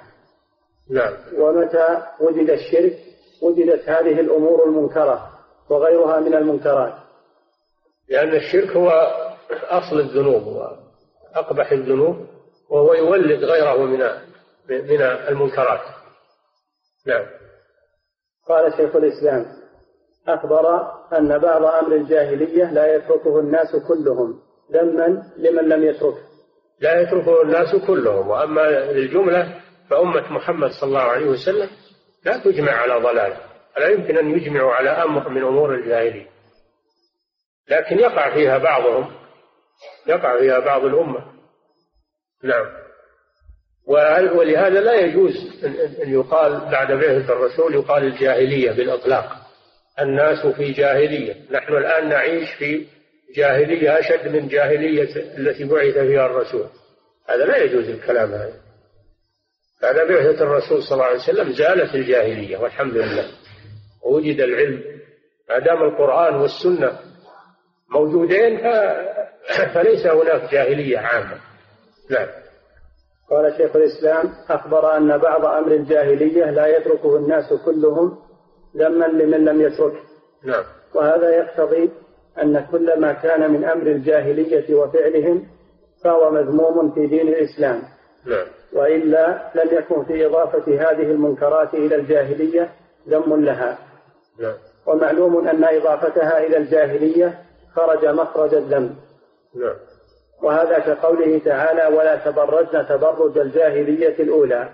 [0.90, 1.12] نعم.
[1.38, 2.98] ومتى وجد الشرك؟
[3.42, 5.30] وجدت هذه الأمور المنكرة
[5.70, 6.94] وغيرها من المنكرات.
[8.08, 8.90] لأن الشرك هو
[9.50, 12.26] أصل الذنوب وأقبح الذنوب
[12.70, 14.02] وهو يولد غيره من
[14.70, 15.80] من المنكرات.
[17.06, 17.26] نعم.
[18.48, 19.46] قال شيخ الإسلام
[20.28, 24.40] أخبر أن بعض أمر الجاهلية لا يتركه الناس كلهم
[24.72, 26.18] ذما لمن لم يتركه
[26.80, 28.60] لا يتركه الناس كلهم وأما
[28.92, 29.60] للجملة
[29.90, 31.70] فأمة محمد صلى الله عليه وسلم
[32.24, 33.36] لا تجمع على ضلال
[33.78, 36.26] لا يمكن أن يجمعوا على أمر من أمور الجاهلية.
[37.68, 39.12] لكن يقع فيها بعضهم
[40.06, 41.24] يقع فيها بعض الأمة.
[42.42, 42.83] نعم.
[43.86, 45.64] ولهذا لا يجوز
[46.02, 49.36] أن يقال بعد بعثة الرسول يقال الجاهلية بالإطلاق.
[50.00, 51.34] الناس في جاهلية.
[51.50, 52.86] نحن الآن نعيش في
[53.36, 56.66] جاهلية أشد من جاهلية التي بعث فيها الرسول.
[57.28, 58.60] هذا لا يجوز الكلام هذا.
[59.82, 63.26] بعد بعثة الرسول صلى الله عليه وسلم زالت الجاهلية والحمد لله.
[64.04, 64.82] ووجد العلم.
[65.48, 66.98] ما دام القرآن والسنة
[67.90, 68.58] موجودين
[69.74, 71.40] فليس هناك جاهلية عامة.
[72.10, 72.43] نعم.
[73.34, 78.18] قال شيخ الإسلام أخبر أن بعض أمر الجاهلية لا يتركه الناس كلهم
[78.76, 80.00] ذما لمن لم يتركه.
[80.44, 80.64] نعم.
[80.94, 81.90] وهذا يقتضي
[82.42, 85.46] أن كل ما كان من أمر الجاهلية وفعلهم
[86.04, 87.82] فهو مذموم في دين الإسلام.
[88.26, 88.46] نعم.
[88.72, 92.70] وإلا لم يكن في إضافة هذه المنكرات إلى الجاهلية
[93.08, 93.78] ذم لها.
[94.40, 94.54] نعم.
[94.86, 97.38] ومعلوم أن إضافتها إلى الجاهلية
[97.74, 98.94] خرج مخرج الذنب
[99.54, 99.76] نعم.
[100.44, 104.72] وهذا كقوله تعالى ولا تبرجن تبرج الجاهلية الأولى.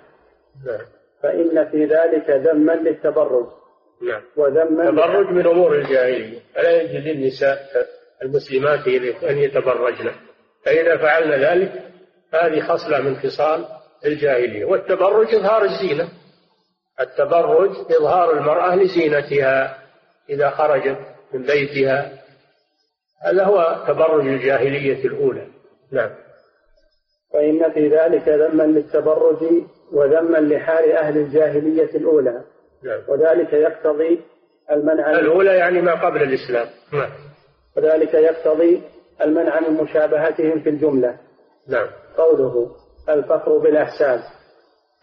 [0.67, 0.87] نعم.
[1.23, 3.47] فإن في ذلك ذما للتبرج.
[4.03, 4.23] نعم.
[4.37, 6.39] وذما التبرج من أمور الجاهلية.
[6.55, 7.59] فلا يجوز للنساء
[8.23, 8.89] المسلمات
[9.25, 10.11] أن يتبرجن.
[10.65, 11.73] فإذا فعلن ذلك
[12.35, 13.65] هذه خصلة من خصال
[14.07, 14.65] الجاهلية.
[14.65, 16.09] والتبرج إظهار الزينة.
[17.01, 19.79] التبرج إظهار المرأة لزينتها
[20.31, 20.99] إذا خرجت
[21.35, 22.13] من بيتها.
[23.25, 25.47] هذا هو تبرج الجاهلية الأولى.
[25.93, 26.11] نعم.
[27.33, 29.45] فإن في ذلك ذما للتبرج
[29.93, 32.45] وذما لحال أهل الجاهلية الأولى.
[32.85, 33.01] نعم.
[33.09, 34.21] وذلك يقتضي
[34.71, 36.67] المنع الأولى يعني ما قبل الإسلام.
[36.93, 37.11] نعم.
[37.77, 38.83] وذلك يقتضي
[39.21, 41.19] المنع من مشابهتهم في الجملة.
[41.69, 41.87] نعم.
[42.17, 42.71] قوله
[43.09, 44.21] الفخر بالأحساب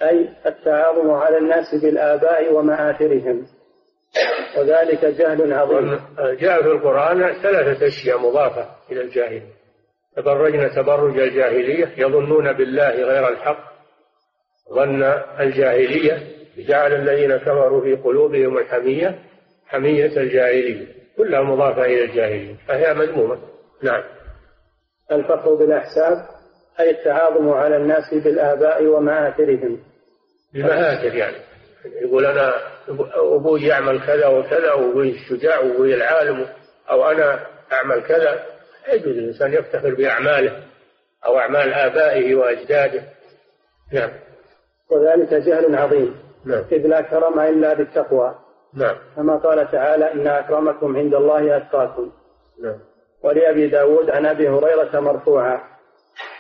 [0.02, 3.46] أي التعاظم على الناس بالآباء ومآثرهم.
[4.58, 6.00] وذلك جهل عظيم.
[6.18, 9.57] جاء في القرآن ثلاثة أشياء مضافة إلى الجاهلية
[10.18, 13.74] تبرجن تبرج الجاهلية يظنون بالله غير الحق
[14.74, 15.04] ظن
[15.40, 19.20] الجاهلية جعل الذين كفروا في قلوبهم الحمية
[19.68, 20.88] حمية الجاهلية.
[21.18, 22.56] كلها مضافة إلى الجاهلية.
[22.68, 23.38] فهي مذمومة.
[23.84, 24.04] نعم.
[25.12, 26.18] الفخر بالأحساب
[26.80, 29.80] أي التعاظم على الناس بالآباء ومآثرهم.
[30.56, 31.38] المآثر يعني.
[32.02, 32.54] يقول أنا
[33.16, 36.46] أبوي يعمل كذا وكذا وأبوي الشجاع وأبوي العالم
[36.90, 38.57] أو أنا أعمل كذا.
[38.94, 40.64] يجوز الإنسان يفتخر بأعماله
[41.26, 43.02] أو أعمال آبائه وأجداده.
[43.94, 44.10] نعم.
[44.92, 46.16] وذلك جهل عظيم.
[46.46, 46.64] نعم.
[46.72, 48.36] إذ لا كرم إلا بالتقوى.
[48.74, 48.96] نعم.
[49.16, 52.12] كما قال تعالى إن أكرمكم عند الله أتقاكم.
[52.64, 52.80] نعم.
[53.24, 55.60] ولأبي داود عن أبي هريرة مرفوعا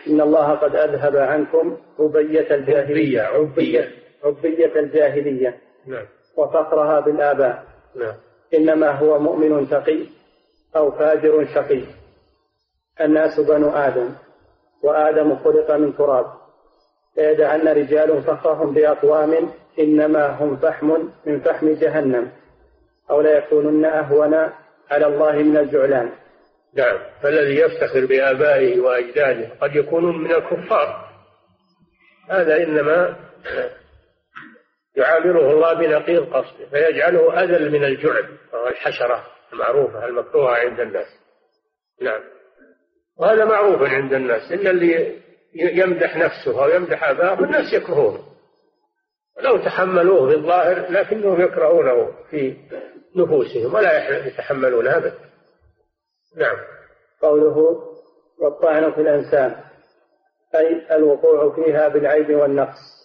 [0.07, 3.21] إن الله قد أذهب عنكم عبية الجاهلية.
[3.21, 3.91] عبية.
[4.23, 4.79] عبية.
[4.79, 5.57] الجاهلية.
[5.87, 6.05] نعم.
[6.37, 7.63] وفخرها بالآباء.
[7.95, 8.15] نعم.
[8.53, 9.99] إنما هو مؤمن تقي
[10.75, 11.83] أو فاجر شقي.
[13.01, 14.09] الناس بنو آدم
[14.83, 16.25] وآدم خلق من تراب.
[17.17, 20.87] ليدعن رجال فخرهم بأقوام إنما هم فحم
[21.25, 22.31] من فحم جهنم
[23.09, 24.33] أو ليكونن أهون
[24.91, 26.11] على الله من الجعلان.
[26.73, 26.99] نعم.
[27.23, 31.09] فالذي يفتخر بآبائه وأجداده قد يكونون من الكفار.
[32.29, 33.15] هذا إنما
[34.95, 39.23] يعامله الله بنقيض قصده فيجعله أذل من الجعل وهو الحشرة
[39.53, 41.07] المعروفة المكروهة عند الناس.
[42.01, 42.21] نعم.
[43.19, 45.21] وهذا معروف عند الناس إن اللي
[45.53, 48.19] يمدح نفسه أو يمدح أباه الناس يكرهونه
[49.41, 52.57] لو تحملوه بالظاهر لكنهم يكرهونه في
[53.15, 55.13] نفوسهم ولا يتحملونه أبدا
[56.37, 56.57] نعم.
[57.21, 57.83] قوله
[58.39, 59.63] والطعن في الأنساب
[60.55, 62.97] أي الوقوع فيها بالعيب والنقص.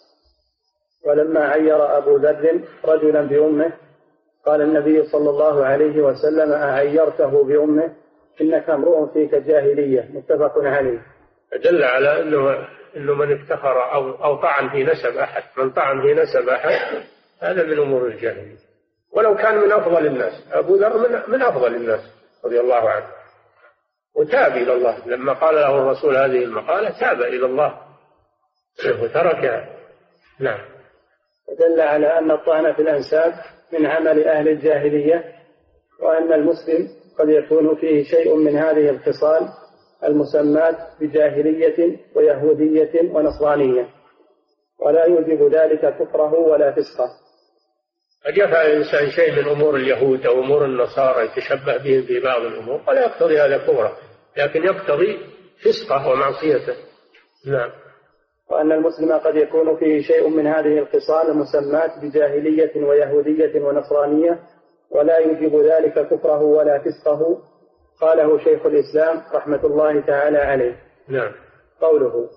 [1.06, 3.72] ولما عير أبو ذر رجلا بأمه
[4.46, 7.94] قال النبي صلى الله عليه وسلم أعيرته بأمه؟
[8.40, 10.08] إنك امرؤ فيك جاهلية.
[10.12, 10.98] متفق عليه.
[11.64, 15.42] دل على أنه أنه من افتخر أو أو طعن في نسب أحد.
[15.56, 17.02] من طعن في نسب أحد
[17.40, 18.56] هذا من أمور الجاهلية.
[19.12, 20.32] ولو كان من أفضل الناس.
[20.52, 22.00] أبو ذر من, من أفضل الناس
[22.44, 23.06] رضي الله عنه.
[24.16, 25.08] وتاب إلى الله.
[25.08, 27.78] لما قال له الرسول هذه المقالة تاب إلى الله.
[29.02, 29.68] وتركها
[30.40, 30.60] نعم.
[31.48, 33.32] ودل على أن الطعن في الأنساب
[33.72, 35.24] من عمل أهل الجاهلية
[36.00, 36.88] وأن المسلم
[37.18, 39.48] قد يكون فيه شيء من هذه الخصال
[40.04, 43.88] المسمات بجاهلية ويهودية ونصرانية.
[44.78, 47.08] ولا يوجب ذلك كفره ولا فسقه.
[48.26, 52.80] قد يفعل الإنسان شيء من أمور اليهود أو أمور النصارى يتشبه بهم في بعض الأمور
[52.88, 53.96] ولا يقتضي هذا كفره
[54.36, 55.18] لكن يقتضي
[55.64, 56.74] فسقه ومعصيته.
[57.46, 57.70] نعم.
[58.50, 64.38] وأن المسلم قد يكون فيه شيء من هذه الخصال المسمات بجاهلية ويهودية ونصرانية
[64.95, 67.38] ولا يوجب ذلك كفره ولا فسقه.
[68.01, 70.76] قاله شيخ الإسلام رحمة الله تعالى عليه.
[71.09, 71.32] نعم.
[71.80, 72.28] قوله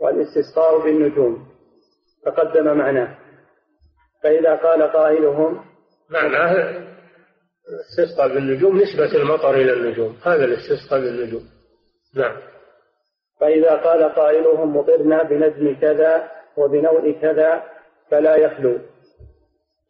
[0.00, 1.46] والاستسقاء بالنجوم
[2.24, 3.18] تقدم معناه.
[4.22, 5.64] فإذا قال قائلهم
[6.10, 6.84] معناه
[7.68, 10.16] الاستسقاء بالنجوم نسبة المطر إلى النجوم.
[10.22, 11.42] هذا الاستسقاء بالنجوم.
[12.16, 12.36] نعم.
[13.40, 17.62] فإذا قال قائلهم مطرنا بنجم كذا وبنوء كذا
[18.10, 18.78] فلا يخلو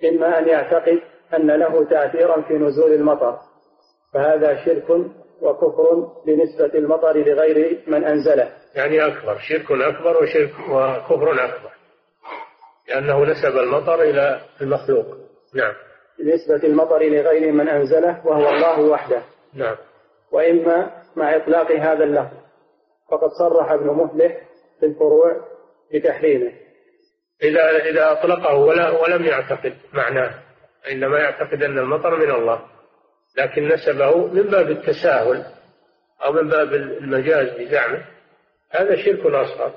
[0.05, 1.01] إما أن يعتقد
[1.37, 3.39] أن له تأثيرا في نزول المطر
[4.15, 4.91] فهذا شرك
[5.41, 8.53] وكفر بنسبة المطر لغير من أنزله.
[8.75, 11.71] يعني أكبر شرك أكبر وشرك وكفر أكبر
[12.89, 15.07] لأنه نسب المطر إلى المخلوق.
[15.55, 15.73] نعم.
[16.19, 19.23] بنسبة المطر لغير من أنزله وهو الله وحده.
[19.55, 19.77] نعم.
[20.33, 22.37] وإما مع إطلاق هذا اللفظ
[23.11, 24.41] فقد صرح ابن مفلح
[24.81, 25.37] في الفروع
[25.95, 26.53] بتحريمه.
[27.43, 30.44] إذا إذا أطلقه ولا ولم يعتقد معناه.
[30.91, 32.61] إنما يعتقد أن المطر من الله
[33.39, 35.45] لكن نسبه من باب التساهل
[36.25, 38.05] أو من باب المجاز بزعمه
[38.71, 39.75] هذا شرك أصغر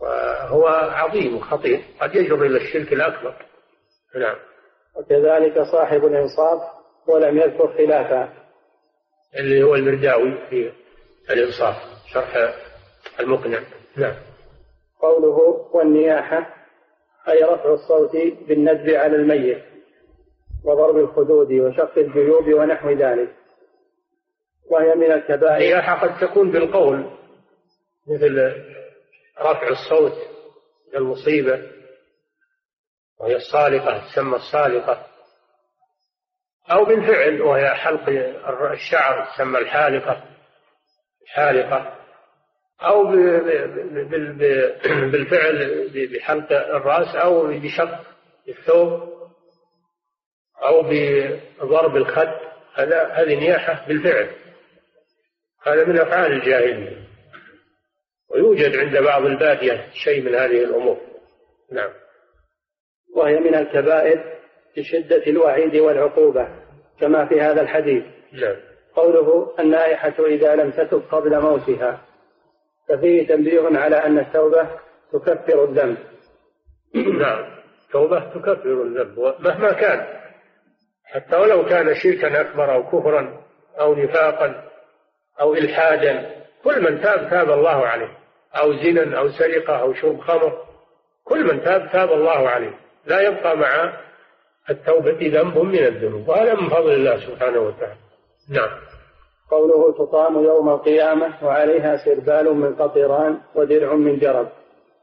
[0.00, 3.34] وهو عظيم وخطير قد يجر إلى الشرك الأكبر.
[4.14, 4.36] نعم.
[4.96, 6.62] وكذلك صاحب الإنصاف
[7.06, 8.32] ولم يذكر خلافا
[9.38, 10.72] اللي هو المرداوي في
[11.30, 11.76] الإنصاف
[12.12, 12.54] شرح
[13.20, 13.60] المقنع.
[13.96, 14.14] نعم.
[15.00, 15.36] قوله
[15.72, 16.54] والنياحة
[17.28, 18.16] أي رفع الصوت
[18.48, 19.73] بالندب على الميت.
[20.64, 23.34] وضرب الخدود وشق الجيوب ونحو ذلك.
[24.70, 25.56] وهي من الكبائر.
[25.56, 27.10] النياحة قد تكون بالقول
[28.08, 28.52] مثل
[29.40, 30.12] رفع الصوت
[30.96, 31.62] المصيبة
[33.20, 35.06] وهي الصالقة تسمى الصالقة
[36.70, 38.08] أو بالفعل وهي حلق
[38.72, 40.24] الشعر تسمى الحالقة.
[41.22, 41.98] الحالقة.
[42.82, 43.04] أو
[45.10, 48.00] بالفعل بحلق الرأس أو بشق
[48.48, 49.13] الثوب.
[50.62, 52.34] أو بضرب الخد
[52.74, 54.30] هذا هذه نياحة بالفعل.
[55.62, 57.04] هذا من أفعال الجاهلية.
[58.30, 61.00] ويوجد عند بعض البادية شيء من هذه الأمور.
[61.72, 61.90] نعم.
[63.16, 64.34] وهي من الكبائر
[64.76, 66.48] بشدة الوعيد والعقوبة
[67.00, 68.04] كما في هذا الحديث.
[68.32, 68.56] نعم.
[68.96, 72.04] قوله النائحة إذا لم تتب قبل موتها.
[72.88, 74.68] ففيه تنبيه على أن التوبة
[75.12, 75.98] تكفر الذنب.
[76.94, 77.44] نعم.
[77.86, 80.23] التوبة تكفر الذنب مهما كان.
[81.14, 83.40] حتى ولو كان شركا أكبر أو كفرا
[83.80, 84.64] أو نفاقا
[85.40, 86.30] أو إلحادا
[86.64, 88.18] كل من تاب تاب الله عليه.
[88.54, 90.58] أو زنا أو سرقة أو شرب خمر
[91.24, 92.74] كل من تاب تاب الله عليه.
[93.06, 93.92] لا يبقى مع
[94.70, 97.96] التوبة ذنب من الذنوب وهذا من فضل الله سبحانه وتعالى.
[98.50, 98.70] نعم.
[99.50, 104.48] قوله تقام يوم القيامة وعليها سربال من قطران ودرع من جرب.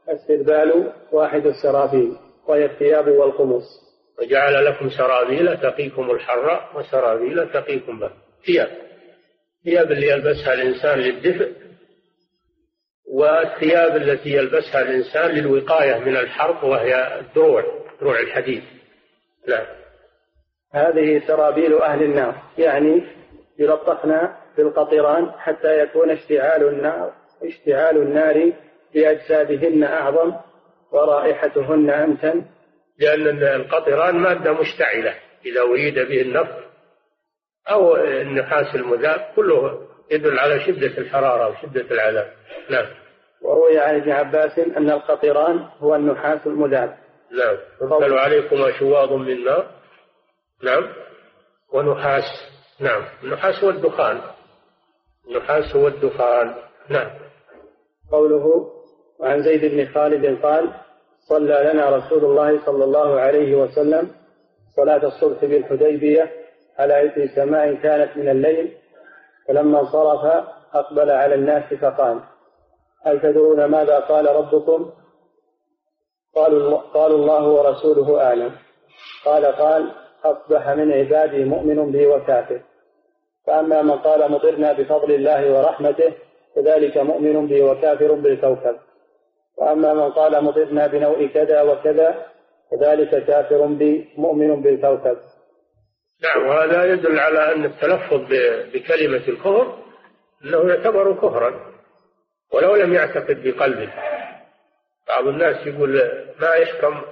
[0.08, 2.16] السربال واحد السرابيل
[2.48, 3.91] وهي الثياب والقمص.
[4.18, 8.12] وجعل لكم سرابيل تقيكم الحر وسرابيل تقيكم بها
[8.46, 8.68] ثياب.
[9.64, 11.52] ثياب اللي يلبسها الإنسان للدفء
[13.12, 17.64] والثياب التي يلبسها الإنسان للوقاية من الحرب وهي الدروع
[18.00, 18.62] دروع الحديد.
[19.48, 19.66] نعم.
[20.74, 22.42] هذه سرابيل أهل النار.
[22.58, 23.02] يعني
[23.58, 28.52] يلطخن بالقطران حتى يكون اشتعال النار اشتعال النار
[28.94, 30.32] بأجسادهن أعظم
[30.92, 32.44] ورائحتهن أمتن.
[32.98, 35.14] لأن القطران مادة مشتعلة.
[35.46, 36.62] إذا أريد به النفط
[37.70, 42.32] أو النحاس المذاب كله يدل على شدة الحرارة وشدة العذاب.
[42.70, 42.86] نعم.
[43.42, 46.96] وروي عن ابن عباس أن القطران هو النحاس المذاب.
[47.32, 47.56] نعم.
[47.82, 49.70] يرسل عليكما شواظ من نار
[50.62, 50.92] نعم.
[51.72, 52.24] ونحاس.
[52.80, 53.04] نعم.
[53.24, 54.20] النحاس هو الدخان.
[55.28, 56.54] النحاس هو الدخان.
[56.88, 57.10] نعم.
[58.12, 58.72] قوله
[59.18, 60.72] وعن زيد بن خالد قال
[61.28, 64.10] صلى لنا رسول الله صلى الله عليه وسلم
[64.76, 66.30] صلاة الصبح بالحديبية
[66.78, 68.72] على إثر سماء كانت من الليل
[69.48, 70.44] فلما انصرف
[70.74, 72.20] أقبل على الناس فقال
[73.06, 74.90] هل تدرون ماذا قال ربكم؟
[76.34, 78.52] قالوا, قالوا الله ورسوله أعلم.
[79.24, 79.92] قال قال
[80.24, 82.60] أصبح من عبادي مؤمن بي وكافر.
[83.46, 86.12] فأما من قال مطرنا بفضل الله ورحمته
[86.56, 88.76] فذلك مؤمن بي وكافر بالكوكب.
[89.58, 92.26] وأما من قال مطرنا بنوء كذا وكذا
[92.70, 93.66] فذلك كافر
[94.16, 95.18] مؤمن بالكوكب.
[96.22, 98.20] نعم وهذا يدل على أن التلفظ
[98.74, 99.78] بكلمة الكفر
[100.44, 101.72] أنه يعتبر كفرا
[102.52, 103.92] ولو لم يعتقد بقلبه.
[105.08, 106.02] بعض الناس يقول
[106.40, 107.02] ما يحكم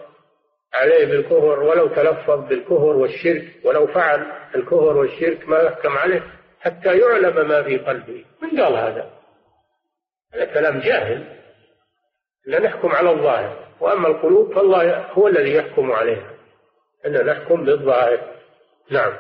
[0.75, 6.23] عليه بالكفر ولو تلفظ بالكفر والشرك ولو فعل الكفر والشرك ما يحكم عليه
[6.61, 8.25] حتى يعلم ما في قلبه.
[8.43, 9.11] من قال هذا؟
[10.35, 11.40] هذا كلام جاهل.
[12.47, 13.67] لا نحكم على الظاهر.
[13.81, 16.31] وأما القلوب فالله هو الذي يحكم عليها.
[17.07, 18.21] أن نحكم بالظاهر.
[18.91, 19.13] نعم.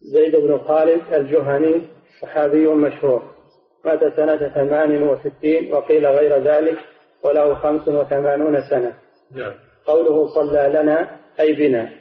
[0.00, 1.82] زيد بن خالد الجهني
[2.22, 3.34] صحابي مشهور.
[3.84, 6.78] مات سنة ثمان وستين وقيل غير ذلك
[7.24, 8.94] وله خمس وثمانون سنة.
[9.34, 9.54] نعم.
[9.86, 11.92] قوله صلى لنا أي بنا.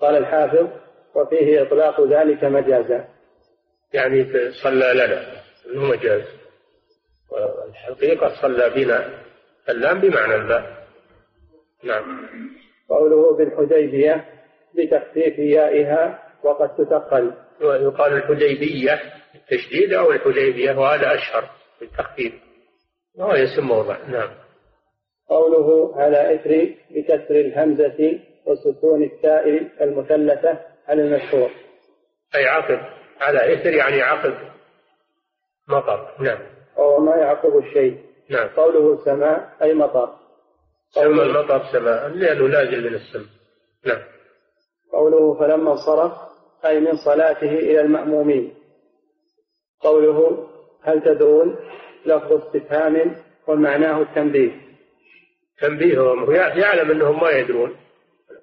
[0.00, 0.68] قال الحافظ
[1.14, 3.04] وفيه إطلاق ذلك مجازا.
[3.92, 4.26] يعني
[4.62, 5.26] صلى لنا
[5.74, 6.41] مجاز.
[7.32, 9.22] والحقيقة صلى بنا
[9.68, 10.86] اللام بمعنى الباء.
[11.84, 12.28] نعم.
[12.88, 14.24] قوله بالحديبية
[14.74, 19.00] بتخفيف يائها وقد تثقل يقال الحديبية
[19.34, 22.32] التشديد أو الحديبية وهذا أشهر بالتخفيف
[23.18, 23.96] وهو اسم موضع.
[24.08, 24.30] نعم.
[25.28, 29.48] قوله على إثر بكسر الهمزة وسكون التاء
[29.80, 30.58] المثلثة
[30.88, 31.50] على المشهور.
[32.34, 32.80] أي عقب
[33.20, 34.34] على إثر يعني عقب
[35.68, 36.14] مطر.
[36.20, 36.61] نعم.
[36.78, 37.98] أو ما يعقب الشيء.
[38.30, 38.48] نعم.
[38.48, 40.10] قوله سماء أي مطر.
[40.90, 42.08] سمى المطر سماء.
[42.08, 43.26] لأنه نازل من السماء.
[43.86, 44.02] نعم.
[44.92, 46.12] قوله فلما انصرف
[46.66, 48.54] أي من صلاته إلى المأمومين.
[49.80, 50.48] قوله
[50.82, 51.56] هل تدرون؟
[52.06, 53.16] لفظ استفهام
[53.46, 54.50] ومعناه التنبيه.
[55.60, 57.76] تنبيههم يعلم أنهم ما يدرون.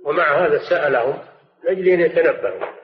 [0.06, 1.18] ومع هذا سألهم
[1.64, 2.80] لأجل أن يتنبهوا.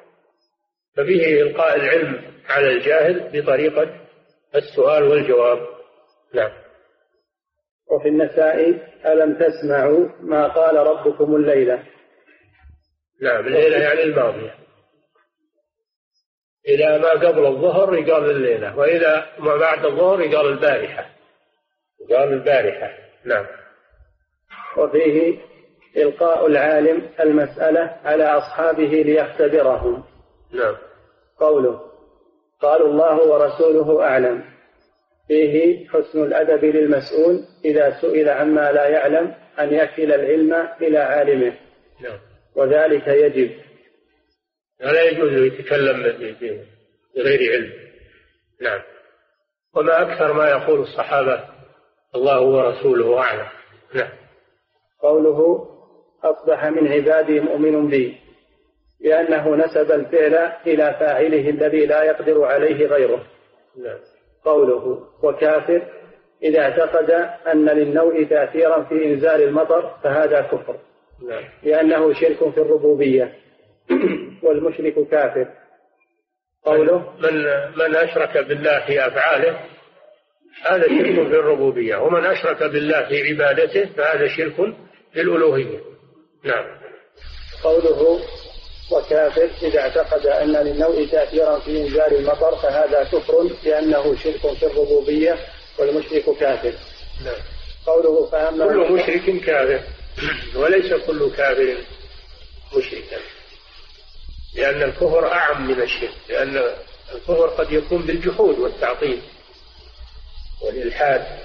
[0.97, 4.04] ففيه إلقاء العلم على الجاهل بطريقة
[4.55, 5.67] السؤال والجواب.
[6.33, 6.51] نعم.
[7.91, 8.59] وفي النساء
[9.05, 11.83] ألم تسمعوا ما قال ربكم الليلة؟
[13.21, 14.55] نعم الليلة يعني الماضية.
[16.67, 21.09] إذا ما قبل الظهر يقال الليلة وإذا ما بعد الظهر يقال البارحة.
[22.09, 22.97] يقال البارحة.
[23.25, 23.45] نعم.
[24.77, 25.39] وفيه
[25.97, 30.03] إلقاء العالم المسألة على أصحابه ليختبرهم.
[30.53, 30.77] نعم.
[31.39, 31.84] قوله
[32.61, 34.43] قالوا الله ورسوله أعلم.
[35.27, 41.57] فيه حسن الأدب للمسؤول إذا سئل عما لا يعلم أن يكل العلم إلى عالمه.
[42.01, 42.19] نعم.
[42.55, 43.51] وذلك يجب.
[44.79, 46.03] لا يجوز يتكلم
[47.15, 47.73] بغير علم.
[48.61, 48.81] نعم.
[49.75, 51.43] وما أكثر ما يقول الصحابة
[52.15, 53.47] الله ورسوله أعلم.
[53.93, 54.11] نعم.
[55.01, 55.69] قوله
[56.23, 58.24] أصبح من عبادي مؤمن بي.
[58.99, 63.23] لأنه نسب الفعل إلى فاعله الذي لا يقدر عليه غيره.
[63.77, 63.99] نعم.
[64.45, 65.81] قوله وكافر
[66.43, 67.11] إذا اعتقد
[67.53, 70.77] أن للنوء تأثيرا في إنزال المطر فهذا كفر.
[71.29, 71.43] نعم.
[71.63, 73.33] لأنه شرك في الربوبية.
[74.43, 75.47] والمشرك كافر.
[76.63, 77.43] قوله من
[77.77, 79.59] من أشرك بالله في أفعاله
[80.65, 81.97] هذا شرك في الربوبية.
[81.97, 84.75] ومن أشرك بالله في عبادته فهذا شرك
[85.13, 85.79] في الألوهية.
[86.43, 86.65] نعم.
[87.63, 88.19] قوله
[88.91, 95.39] وكافر إذا اعتقد أن للنوء تأثيرا في إنزال المطر فهذا كفر لأنه شرك في الربوبية
[95.77, 96.73] والمشرك كافر.
[97.23, 97.35] نعم.
[97.85, 99.83] قوله فأما كل مشرك كافر.
[100.55, 101.77] وليس كل كافر
[102.77, 103.17] مشركا.
[104.55, 106.13] لأن الكفر أعم من الشرك.
[106.29, 106.73] لأن
[107.15, 109.21] الكفر قد يكون بالجحود والتعطيل
[110.61, 111.39] والإلحاد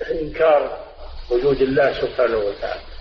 [0.00, 0.84] وإنكار
[1.30, 2.91] وجود الله سبحانه وتعالى.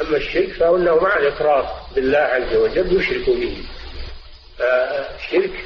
[0.00, 3.56] أما الشرك فإنه مع الإقرار بالله عز وجل يشرك به.
[4.58, 5.64] فالشرك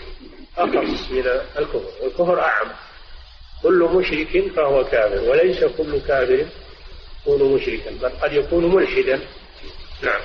[0.59, 1.27] أخص من
[1.59, 2.69] الكفر والكفر أعم.
[3.63, 6.47] كل مشرك فهو كافر وليس كل كافر
[7.27, 9.21] يكون مشركا بل قد يكون ملحدا.
[10.03, 10.21] نعم.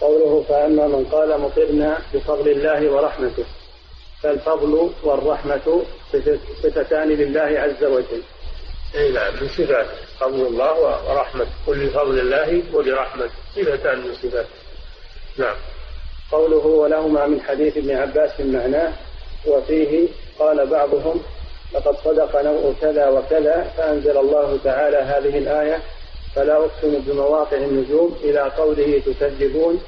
[0.00, 3.44] قوله فأما من قال مطرنا بفضل الله ورحمته
[4.22, 5.84] فالفضل والرحمة
[6.62, 8.22] صفتان لله عز وجل.
[8.94, 9.86] إي نعم من صفات
[10.20, 10.74] فضل الله
[11.10, 14.48] ورحمة كل فضل الله ولرحمته صفتان من صفاته.
[15.36, 15.56] نعم.
[16.32, 18.92] قوله ولهما من حديث ابن عباس معناه
[19.46, 21.22] وفيه قال بعضهم
[21.74, 25.82] لقد صدق نوء كذا وكذا فأنزل الله تعالى هذه الآية
[26.34, 29.82] فلا أقسم بمواقع النجوم إلى قوله تكذبون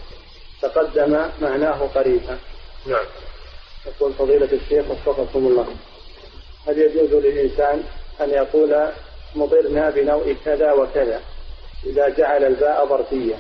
[0.62, 2.38] تقدم معناه قريبا.
[2.86, 3.06] نعم.
[3.86, 5.66] يقول فضيلة الشيخ وفقكم الله.
[6.66, 7.82] هل يجوز للإنسان
[8.20, 8.92] أن يقول
[9.34, 11.20] مضرنا بنوء كذا وكذا
[11.86, 13.38] إذا جعل الباء ظرفية.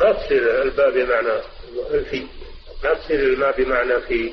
[0.00, 1.42] ما تصير الباء بمعنى
[2.10, 2.26] في
[2.84, 4.32] ما تصير الماء بمعنى في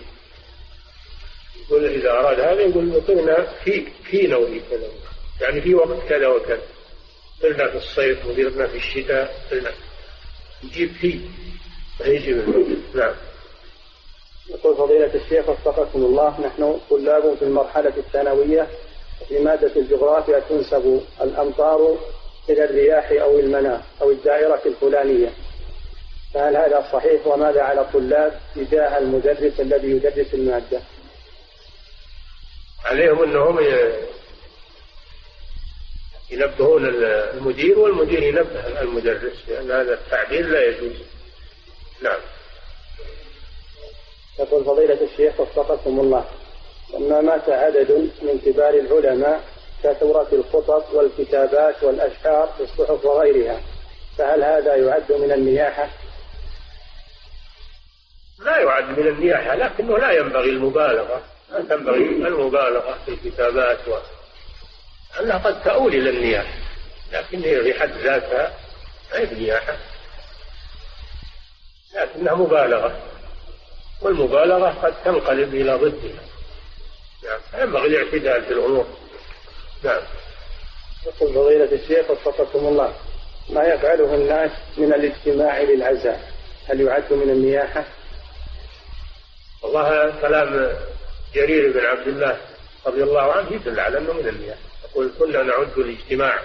[1.61, 4.87] يقول إذا أراد هذا يقول مطرنا في في نوء كذا.
[5.41, 6.61] يعني في وقت كذا وكذا.
[7.37, 9.71] مطرنا في الصيف مطرنا في الشتاء مطرنا
[10.63, 11.19] يجيب في
[11.99, 12.37] ما يجيب.
[12.95, 13.15] نعم.
[14.49, 18.67] يقول فضيلة الشيخ وفقكم الله نحن طلاب في المرحلة الثانوية
[19.27, 21.97] في مادة الجغرافيا تنسب الأمطار
[22.49, 25.29] إلى الرياح أو المناخ أو الدائرة الفلانية.
[26.33, 30.81] فهل هذا صحيح؟ وماذا على الطلاب تجاه المدرس الذي يدرس المادة؟
[32.85, 33.59] عليهم أنهم
[36.31, 40.95] ينبهون المدير والمدير ينبه المدرس لأن هذا التعديل لا يجوز.
[42.01, 42.19] نعم.
[44.39, 46.25] يقول فضيلة الشيخ وفقكم الله
[46.93, 49.43] لما مات عدد من كبار العلماء
[49.83, 53.61] كثرت الخطط والكتابات والأشعار في الصحف وغيرها
[54.17, 55.89] فهل هذا يعد من النياحة؟
[58.39, 61.21] لا يعد من النياحة لكنه لا ينبغي المبالغة
[61.51, 63.97] لا تنبغي المبالغة في الكتابات و...
[65.19, 66.53] أنها قد تؤول إلى النياحة
[67.11, 68.53] لكن هي في حد ذاتها
[69.13, 69.77] غير نياحة
[71.95, 73.14] لكنها مبالغة
[74.05, 76.21] والمبالغة قد تنقلب إلى ضدها.
[77.23, 77.61] نعم.
[77.61, 78.85] ينبغي الاعتدال في الأمور.
[79.83, 80.01] نعم.
[81.05, 82.93] يقول فضيلة الشيخ وفقكم الله
[83.49, 86.31] ما يفعله الناس من الاجتماع للعزاء؟
[86.69, 87.85] هل يعد من النياحة؟
[89.63, 90.77] والله كلام
[91.35, 92.37] جرير بن عبد الله
[92.85, 94.59] رضي الله عنه يدل على أنه من النياحة
[94.91, 96.39] يقول كنا نعد الاجتماع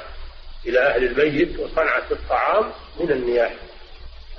[0.67, 3.55] إلى أهل الميت وصنعة الطعام من النياحة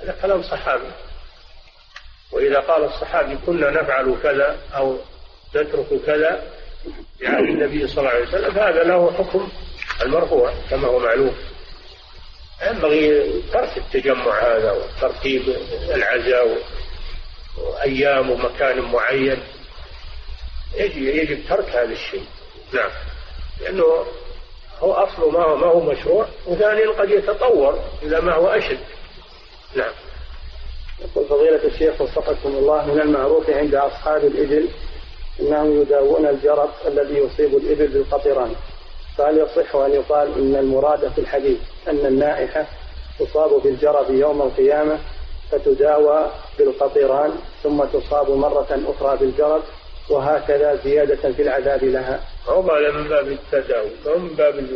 [0.00, 0.90] هذا كلام صحابي.
[2.32, 4.98] وإذا قال الصحابي كنا نفعل كذا أو
[5.56, 6.42] نترك كذا
[7.24, 9.48] عهد النبي صلى الله عليه وسلم فهذا له حكم
[10.02, 11.36] المرفوع كما هو معلوم.
[12.70, 15.42] ينبغي ترك التجمع هذا وترتيب
[15.94, 16.58] العزاء
[17.58, 19.42] وأيام ومكان معين.
[20.74, 22.24] يجب يجب ترك هذا الشيء.
[22.72, 22.90] نعم.
[23.60, 24.06] لأنه
[24.78, 28.80] هو أصله ما هو ما هو مشروع وثانيا قد يتطور إلى ما هو أشد.
[29.74, 29.92] نعم.
[31.04, 34.68] يقول فضيلة الشيخ وفقكم الله من المعروف عند أصحاب الإبل
[35.40, 38.54] أنهم يداوون الجرب الذي يصيب الإبل بالقطران.
[39.18, 42.66] فهل يصح أن يقال إن المراد في الحديث أن النائحة
[43.18, 44.98] تصاب بالجرب يوم القيامة
[45.50, 47.32] فتداوى بالقطران
[47.62, 49.62] ثم تصاب مرة أخرى بالجرب
[50.10, 54.66] وهكذا زيادة في العذاب لها؟ هذا من باب التداوي هو من باب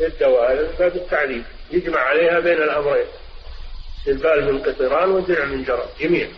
[0.00, 1.44] الدواء هذا من باب التعذيب.
[1.72, 3.06] يجمع عليها بين الأمرين.
[3.98, 6.28] استقبال من قطران ودرع من جرب جميع.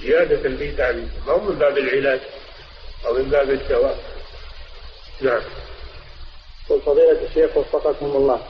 [0.00, 2.20] زيادة في تعذيب ما هو من باب العلاج
[3.06, 3.98] أو من باب الدواء.
[5.20, 5.40] نعم.
[6.86, 8.40] فضيلة الشيخ وفقكم الله.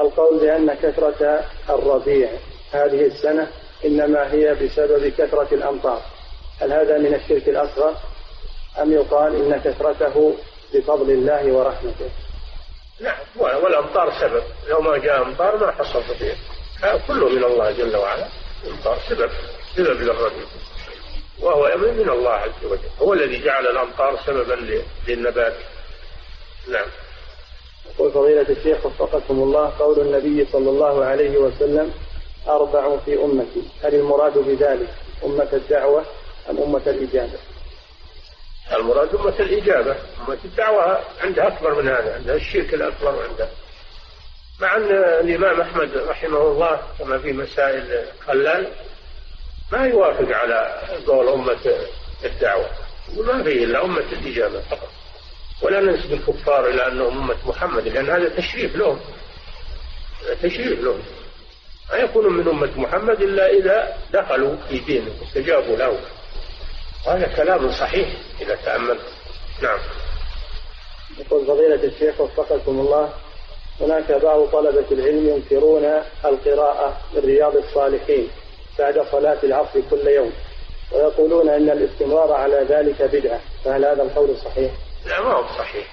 [0.00, 2.30] القول بأن كثرة الربيع
[2.72, 3.50] هذه السنة
[3.84, 6.02] إنما هي بسبب كثرة الأمطار.
[6.60, 7.96] هل هذا من الشرك الأصغر؟
[8.82, 10.36] أم يقال إن كثرته
[10.74, 12.10] بفضل الله ورحمته؟
[13.00, 14.42] نعم والأمطار سبب.
[14.68, 16.34] لو ما جاء أمطار ما حصل ربيع.
[17.06, 18.28] كله من الله جل وعلا.
[18.64, 19.30] الأمطار سبب
[19.76, 20.46] سبب للربيع
[21.40, 22.88] وهو من الله عز وجل.
[23.02, 25.54] هو الذي جعل الأمطار سببا للنبات.
[26.68, 26.86] نعم.
[27.94, 31.94] يقول فضيلة الشيخ وفقكم الله قول النبي صلى الله عليه وسلم
[32.48, 33.62] أربع في أمتي.
[33.82, 36.04] هل المراد بذلك أمة الدعوة
[36.50, 37.38] أم أمة الإجابة؟
[38.72, 39.96] المراد أمة الإجابة.
[40.20, 43.50] أمة الدعوة عندها أكبر من هذا عندها الشرك الأكبر عندها.
[44.60, 44.90] مع أن
[45.20, 48.68] الإمام أحمد رحمه الله كما في مسائل خلال
[49.72, 51.58] ما يوافق على قول أمة
[52.24, 52.70] الدعوة
[53.16, 54.88] وما فيه إلا أمة الإجابة فقط.
[55.62, 59.00] ولا ننسب الكفار إلى أنهم أمة محمد لأن هذا تشريف لهم.
[60.42, 61.02] تشريف لهم.
[61.92, 66.00] ما يكونون من أمة محمد إلا إذا دخلوا في دينه واستجابوا له.
[67.06, 68.08] هذا كلام صحيح
[68.40, 69.12] إذا تأملت
[69.62, 69.78] نعم.
[71.18, 73.12] يقول فضيلة الشيخ وفقكم الله.
[73.80, 75.84] هناك بعض طلبة العلم ينكرون
[76.24, 78.28] القراءة من رياض الصالحين
[78.78, 80.32] بعد صلاة العصر كل يوم
[80.92, 84.72] ويقولون أن الاستمرار على ذلك بدعة فهل هذا القول صحيح؟
[85.06, 85.86] لا ما هو صحيح.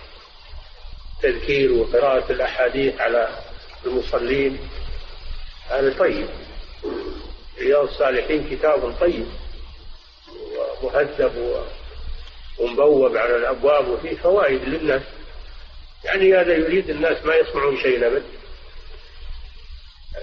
[1.22, 3.30] تذكير وقراءة الأحاديث على
[3.86, 4.60] المصلين
[5.70, 6.28] هذا طيب.
[7.60, 9.26] رياض الصالحين كتاب طيب
[10.84, 11.64] ومهذب
[12.60, 15.02] ومبوب على الأبواب وفيه فوائد للناس.
[16.06, 18.24] يعني هذا يريد الناس ما يسمعون شيء أبد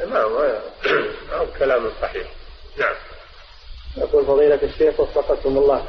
[0.07, 0.61] ما ما
[1.33, 2.27] هو كلام صحيح.
[2.79, 2.95] نعم.
[3.97, 5.85] يقول فضيلة الشيخ وفقكم الله.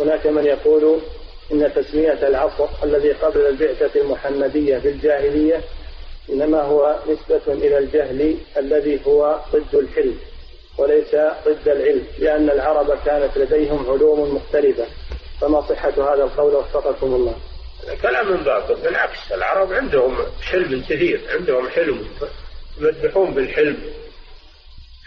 [0.00, 1.00] هناك من يقول
[1.52, 5.60] إن تسمية العصر الذي قبل البعثة المحمدية بالجاهلية
[6.30, 10.18] إنما هو نسبة إلى الجهل الذي هو ضد الحلم
[10.78, 11.14] وليس
[11.46, 14.86] ضد العلم لأن العرب كانت لديهم علوم مختلفة.
[15.40, 17.34] فما صحة هذا القول؟ وفقكم الله.
[18.02, 18.74] كلام باطل.
[18.74, 22.08] بالعكس العرب عندهم حلم كثير عندهم حلم
[22.80, 23.92] يمدحون بالحلم.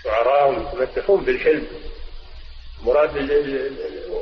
[0.04, 1.68] شعراءهم يمدحون بالحلم.
[2.84, 3.32] مراد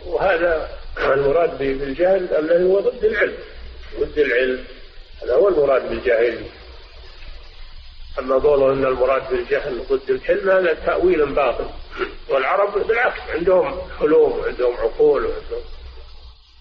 [0.06, 3.38] وهذا المراد بالجهل الذي هو ضد العلم.
[4.00, 4.64] ضد العلم.
[5.24, 6.46] هذا هو المراد بالجاهل
[8.20, 11.70] أما قوله أن المراد بالجهل ضد الحلم هذا تأويل باطل.
[12.30, 15.62] والعرب بالعكس عندهم حلوم وعندهم عقول وعندهم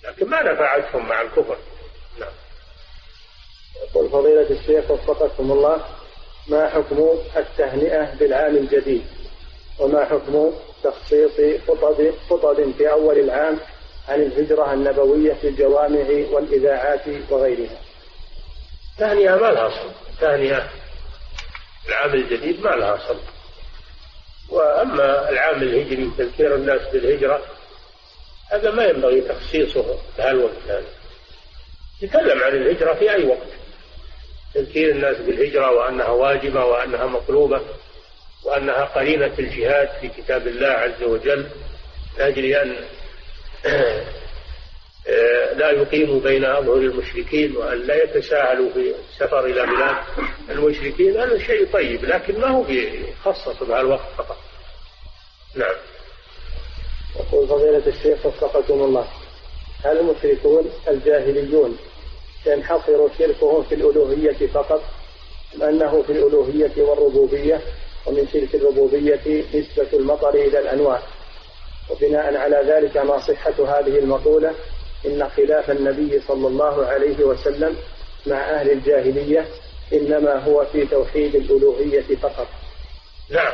[0.04, 1.56] لكن ما نفعتهم مع الكفر.
[3.82, 5.84] يقول فضيلة الشيخ وفقكم الله
[6.48, 9.04] ما حكم التهنئة بالعام الجديد؟
[9.78, 10.50] وما حكم
[10.84, 13.58] تخصيص خطب خطب في أول العام
[14.08, 17.00] عن الهجرة النبوية في الجوامع والإذاعات
[17.30, 17.80] وغيرها؟
[18.98, 19.90] تهنئة ما لها أصل.
[20.20, 20.68] تهنئة
[21.88, 23.16] العام الجديد ما لها أصل.
[24.50, 27.42] وأما العام الهجري تذكير الناس بالهجرة
[28.50, 30.86] هذا ما ينبغي تخصيصه بهالوقت هذا.
[32.02, 33.65] يتكلم عن الهجرة في أي وقت.
[34.56, 37.60] تذكير الناس بالهجرة وأنها واجبة وأنها مطلوبة
[38.44, 41.46] وأنها قرينة الجهاد في كتاب الله عز وجل.
[42.18, 42.76] لأجل أن
[45.58, 49.96] لا يقيموا بين أظهر المشركين وأن لا يتساهلوا في السفر إلى بلاد
[50.50, 51.20] المشركين.
[51.20, 54.38] هذا شيء طيب لكن ما هو بيخصص بهالوقت فقط.
[55.54, 55.76] نعم.
[57.16, 59.08] يقول فضيلة الشيخ وفقكم الله.
[59.84, 61.78] هل المشركون الجاهليون
[62.46, 64.82] ينحصر شركهم في الألوهية فقط
[65.62, 67.60] أنه في الألوهية والربوبية
[68.06, 71.02] ومن شرك الربوبية نسبة المطر إلى الأنواع
[71.90, 74.54] وبناء على ذلك ما صحة هذه المقولة
[75.06, 77.76] إن خلاف النبي صلى الله عليه وسلم
[78.26, 79.46] مع أهل الجاهلية
[79.92, 82.46] إنما هو في توحيد الألوهية فقط.
[83.30, 83.52] نعم.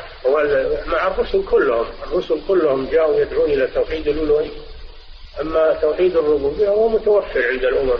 [0.86, 4.51] مع الرسل كلهم الرسل كلهم جاءوا يدعون إلى توحيد الألوهية.
[5.40, 7.98] أما توحيد الربوبية هو متوفر عند الأمم.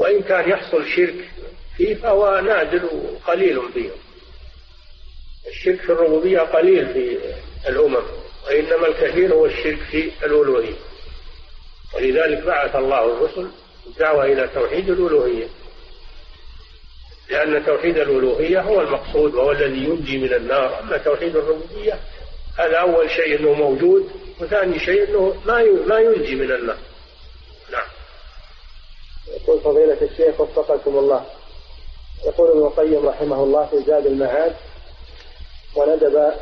[0.00, 1.30] وإن كان يحصل شرك
[1.76, 3.96] فيه فهو نادر وقليل فيهم
[5.48, 7.18] الشرك في الربوبية قليل في
[7.68, 8.02] الأمم
[8.46, 10.76] وإنما الكثير هو الشرك في الألوهية.
[11.94, 13.48] ولذلك بعث الله الرسل
[13.86, 15.48] الدعوة إلى توحيد الألوهية.
[17.30, 20.80] لأن توحيد الألوهية هو المقصود وهو الذي ينجي من النار.
[20.80, 22.00] أما توحيد الربوبية
[22.58, 24.10] هذا أول شيء أنه موجود
[24.40, 26.78] وثاني شيء أنه ما ما ينجي من النار.
[27.72, 27.86] نعم.
[29.30, 31.24] يقول فضيلة الشيخ وفقكم الله.
[32.26, 34.52] يقول ابن القيم رحمه الله في زاد المعاد
[35.76, 36.32] وندب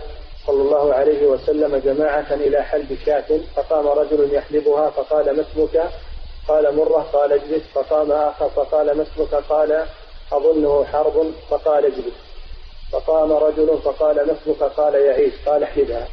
[0.46, 5.90] صلى الله عليه وسلم جماعة إلى حلب شاة فقام رجل يحلبها فقال ما اسمك؟
[6.48, 7.06] قال مرة.
[7.12, 7.62] قال اجلس.
[7.74, 9.86] فقام آخر فقال ما اسمك؟ قال
[10.32, 11.32] أظنه حرب.
[11.50, 12.14] فقال اجلس.
[12.92, 15.32] فقام رجل فقال ما اسمك؟ قال يعيش.
[15.46, 16.08] قال احلبها.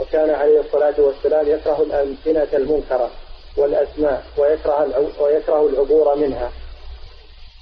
[0.00, 3.10] وكان عليه الصلاة والسلام يكره الأمكنة المنكرة.
[3.56, 6.52] والأسماء ويكره ويكره العبور منها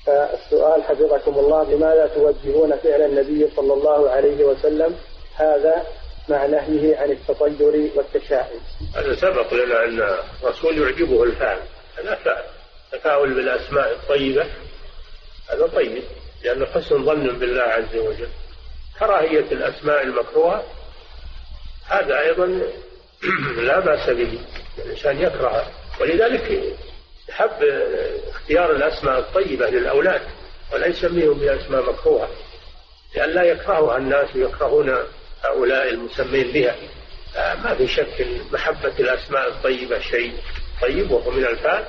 [0.07, 4.97] فالسؤال حفظكم الله لماذا توجهون فعل النبي صلى الله عليه وسلم
[5.37, 5.87] هذا
[6.29, 8.61] مع نهيه عن التطير والتشاؤم.
[8.95, 11.59] هذا سبق لنا أن الرسول يعجبه الفعل،
[11.99, 12.45] هذا فعل.
[12.93, 14.47] تفاؤل بالأسماء الطيبة
[15.51, 16.03] هذا طيب
[16.45, 18.29] لأنه حسن ظن بالله عز وجل.
[18.99, 20.65] كراهية الأسماء المكروهة
[21.87, 22.47] هذا أيضا
[23.69, 24.39] لا بأس به
[24.79, 25.67] الإنسان يكره
[26.01, 26.77] ولذلك
[27.31, 27.65] حب
[28.29, 30.23] اختيار الأسماء الطيبة للأولاد
[30.73, 32.29] ولا يسميهم بأسماء مكروهة
[33.15, 34.97] لئلا لا يكرهها الناس ويكرهون
[35.45, 36.77] هؤلاء المسمين بها.
[37.37, 40.33] آه، ما في شك محبة الأسماء الطيبة شيء
[40.83, 41.85] طيب وهو من الفعل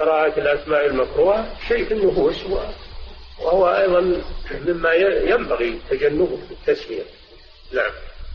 [0.00, 2.36] قراءة الأسماء المكروهة شيء في النفوس
[3.38, 4.22] وهو أيضا
[4.66, 7.02] مما ينبغي تجنبه في التسمية.
[7.72, 7.92] نعم.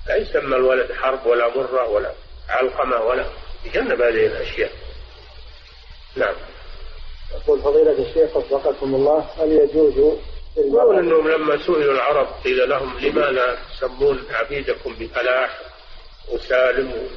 [0.08, 2.12] لا يسمى الولد حرب ولا مرة ولا
[2.50, 3.26] علقمة ولا
[3.66, 4.72] يجنب هذه الأشياء.
[6.16, 6.36] نعم.
[7.32, 10.18] يقول فضيلة الشيخ وفقكم الله هل يجوز
[10.58, 15.60] يقول إنهم لما سئلوا العرب قيل لهم لماذا تسمون عبيدكم بفلاح
[16.32, 17.08] وسالم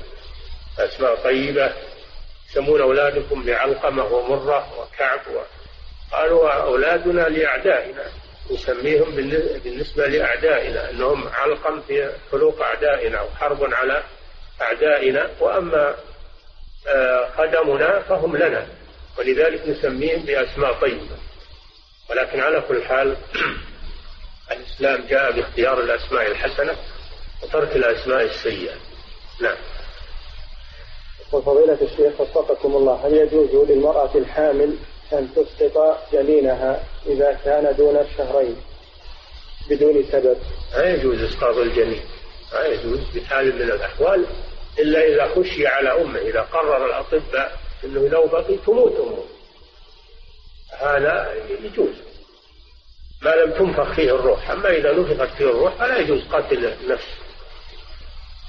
[0.78, 1.72] وأسماء طيبة
[2.50, 5.38] يسمون أولادكم بعلقمة ومرة وكعب و...
[6.16, 8.04] قالوا أولادنا لأعدائنا
[8.50, 9.10] نسميهم
[9.64, 14.02] بالنسبة لأعدائنا إنهم علقم في حلوق أعدائنا وحرب على
[14.62, 15.94] أعدائنا وأما
[16.88, 18.66] آه، خدمنا فهم لنا.
[19.18, 21.16] ولذلك نسميهم بأسماء طيبة.
[22.10, 23.16] ولكن على كل حال
[24.52, 26.76] الإسلام جاء باختيار الأسماء الحسنة
[27.42, 28.74] وترك الأسماء السيئة.
[29.40, 29.56] نعم.
[31.32, 34.76] وفضيلة الشيخ وفقكم الله هل يجوز للمرأة الحامل
[35.12, 38.56] أن تسقط جنينها إذا كان دون الشهرين
[39.70, 40.36] بدون سبب؟
[40.72, 42.02] لا يجوز إسقاط الجنين.
[42.52, 44.26] لا يجوز بحال من الأحوال
[44.78, 49.24] إلا إذا خشي على أمه إذا قرر الأطباء أنه لو بقي تموت أمه
[50.78, 51.34] هذا
[51.64, 51.94] يجوز.
[53.22, 54.50] ما لم تنفخ فيه الروح.
[54.50, 57.08] أما إذا نفخت فيه الروح فلا يجوز قتل النفس.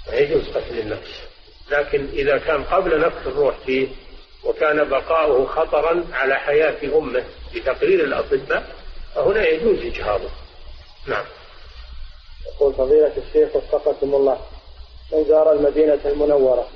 [0.07, 1.21] لا يجوز قتل النفس.
[1.71, 3.87] لكن إذا كان قبل نفخ الروح فيه
[4.43, 7.23] وكان بقاؤه خطرا على حياة أمه
[7.55, 8.75] بتقرير الأطباء
[9.15, 10.29] فهنا يجوز إجهاضه.
[11.07, 11.25] نعم.
[12.45, 14.39] يقول فضيلة الشيخ وفقكم الله.
[15.11, 16.67] من زار المدينة المنورة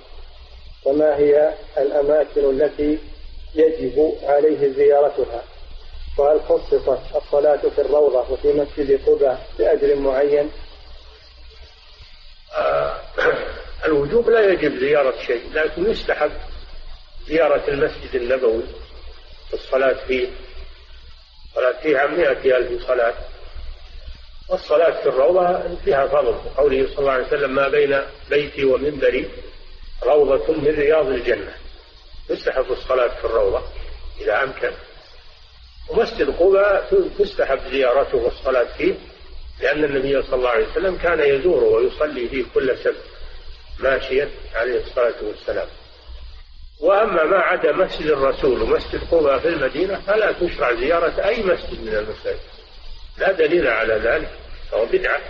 [0.86, 2.98] وما هي الأماكن التي
[3.56, 5.44] يجب عليه زيارتها؟
[6.18, 10.52] وهل خصصت الصلاة في الروضة وفي مسجد قباء بأجر معين؟
[12.56, 13.02] آه
[13.86, 16.32] الوجوب لا يجب زيارة شيء لكن يستحب
[17.28, 18.64] زيارة المسجد النبوي
[19.52, 20.28] والصلاة فيه.
[21.50, 23.14] الصلاة فيه مئة ألف صلاة.
[24.50, 29.30] والصلاة في الروضة فيها فضل قوله صلى الله عليه وسلم ما بين بيتي ومنبري
[30.04, 31.54] روضة من رياض الجنة.
[32.30, 33.64] تستحب الصلاة في الروضة
[34.22, 34.72] إذا أمكن.
[35.90, 36.90] ومسجد قباء
[37.20, 38.94] تستحب زيارته والصلاة فيه
[39.62, 43.04] لأن النبي صلى الله عليه وسلم كان يزوره ويصلي فيه كل سبت
[43.80, 45.68] ماشيا عليه الصلاة والسلام.
[46.82, 51.96] وأما ما عدا مسجد الرسول ومسجد قباء في المدينة فلا تشرع زيارة أي مسجد من
[51.96, 52.40] المساجد.
[53.18, 54.30] لا دليل على ذلك
[54.72, 55.22] فهو بدعة.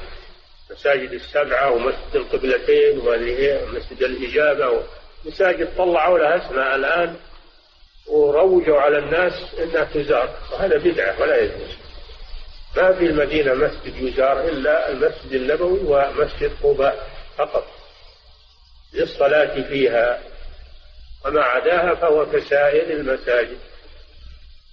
[0.72, 4.84] مساجد السبعة ومسجد القبلتين ومسجد الإجابة.
[5.26, 7.16] مساجد طلعوا لها اسماء الآن
[8.08, 10.36] وروجوا على الناس إنها تزار.
[10.52, 11.78] وهذا بدعة ولا يجوز.
[12.78, 17.68] ما في المدينة مسجد يزار إلا المسجد النبوي ومسجد قباء فقط.
[18.94, 20.20] للصلاة فيها
[21.26, 23.58] وما عداها فهو كسائر المساجد.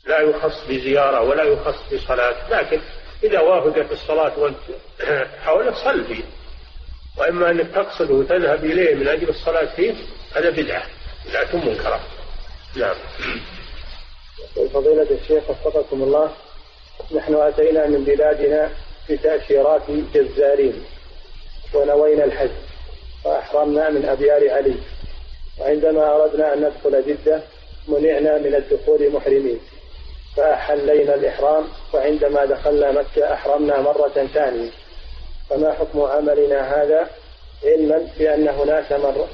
[0.07, 2.81] لا يخص بزيارة ولا يخص بصلاة لكن
[3.25, 4.57] إذا وافقت الصلاة وأنت
[5.45, 6.23] حوله صل فيه
[7.19, 9.95] وأما أنك تقصد وتذهب إليه من أجل الصلاة فيه
[10.35, 10.83] هذا بدعة.
[11.29, 12.01] بدعة منكرة.
[12.77, 12.95] نعم.
[14.75, 16.31] فضيلة الشيخ وفقكم الله
[17.15, 18.71] نحن أتينا من بلادنا
[19.11, 19.83] بتأشيرات
[20.15, 20.85] جزارين
[21.75, 22.51] ونوينا الحج
[23.25, 24.75] وأحرمنا من أبيار علي
[25.61, 27.43] وعندما أردنا أن ندخل جدة
[27.89, 29.61] منعنا من الدخول محرمين.
[30.37, 34.71] فأحلينا الإحرام وعندما دخلنا مكة أحرمنا مرة ثانية.
[35.51, 37.11] فما حكم عملنا هذا؟
[37.65, 39.29] علما بأن هناك مر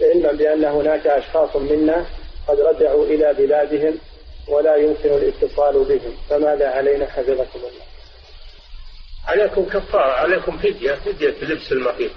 [0.00, 2.06] علما بأن هناك أشخاص منا
[2.48, 3.98] قد رجعوا إلى بلادهم
[4.48, 6.16] ولا يمكن الاتصال بهم.
[6.30, 7.88] فماذا علينا حفظكم الله؟
[9.26, 12.10] عليكم كفارة عليكم فدية فدية لبس المخيط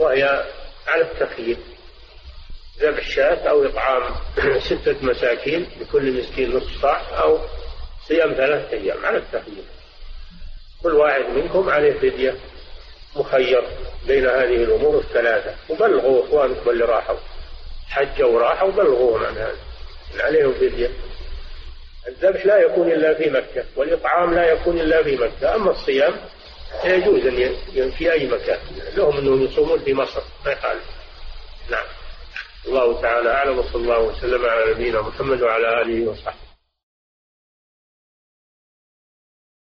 [0.00, 0.22] وهي
[0.86, 1.56] على التخيير
[2.80, 4.14] ذبح شاة أو إطعام
[4.68, 7.38] ستة مساكين لكل مسكين نصف صاع أو
[8.08, 9.64] صيام ثلاثة أيام على التخيير.
[10.82, 12.34] كل واحد منكم عليه فدية
[13.16, 13.64] مخير
[14.06, 15.54] بين هذه الأمور الثلاثة.
[15.68, 17.16] وبلغوا إخوانكم اللي راحوا.
[17.88, 19.58] حجوا وراحوا بلغوهم عن هذا.
[20.20, 20.90] عليهم فدية.
[22.08, 25.54] الذبح لا يكون إلا في مكة والإطعام لا يكون إلا في مكة.
[25.54, 26.14] أما الصيام
[26.84, 27.26] يجوز
[27.76, 28.58] أن في أي مكان.
[28.96, 30.22] لهم أنهم يصومون في مصر.
[30.46, 30.84] ما يخالف
[31.70, 31.86] نعم.
[32.66, 36.43] الله تعالى أعلم وصلى الله وسلم على نبينا محمد وعلى آله وصحبه.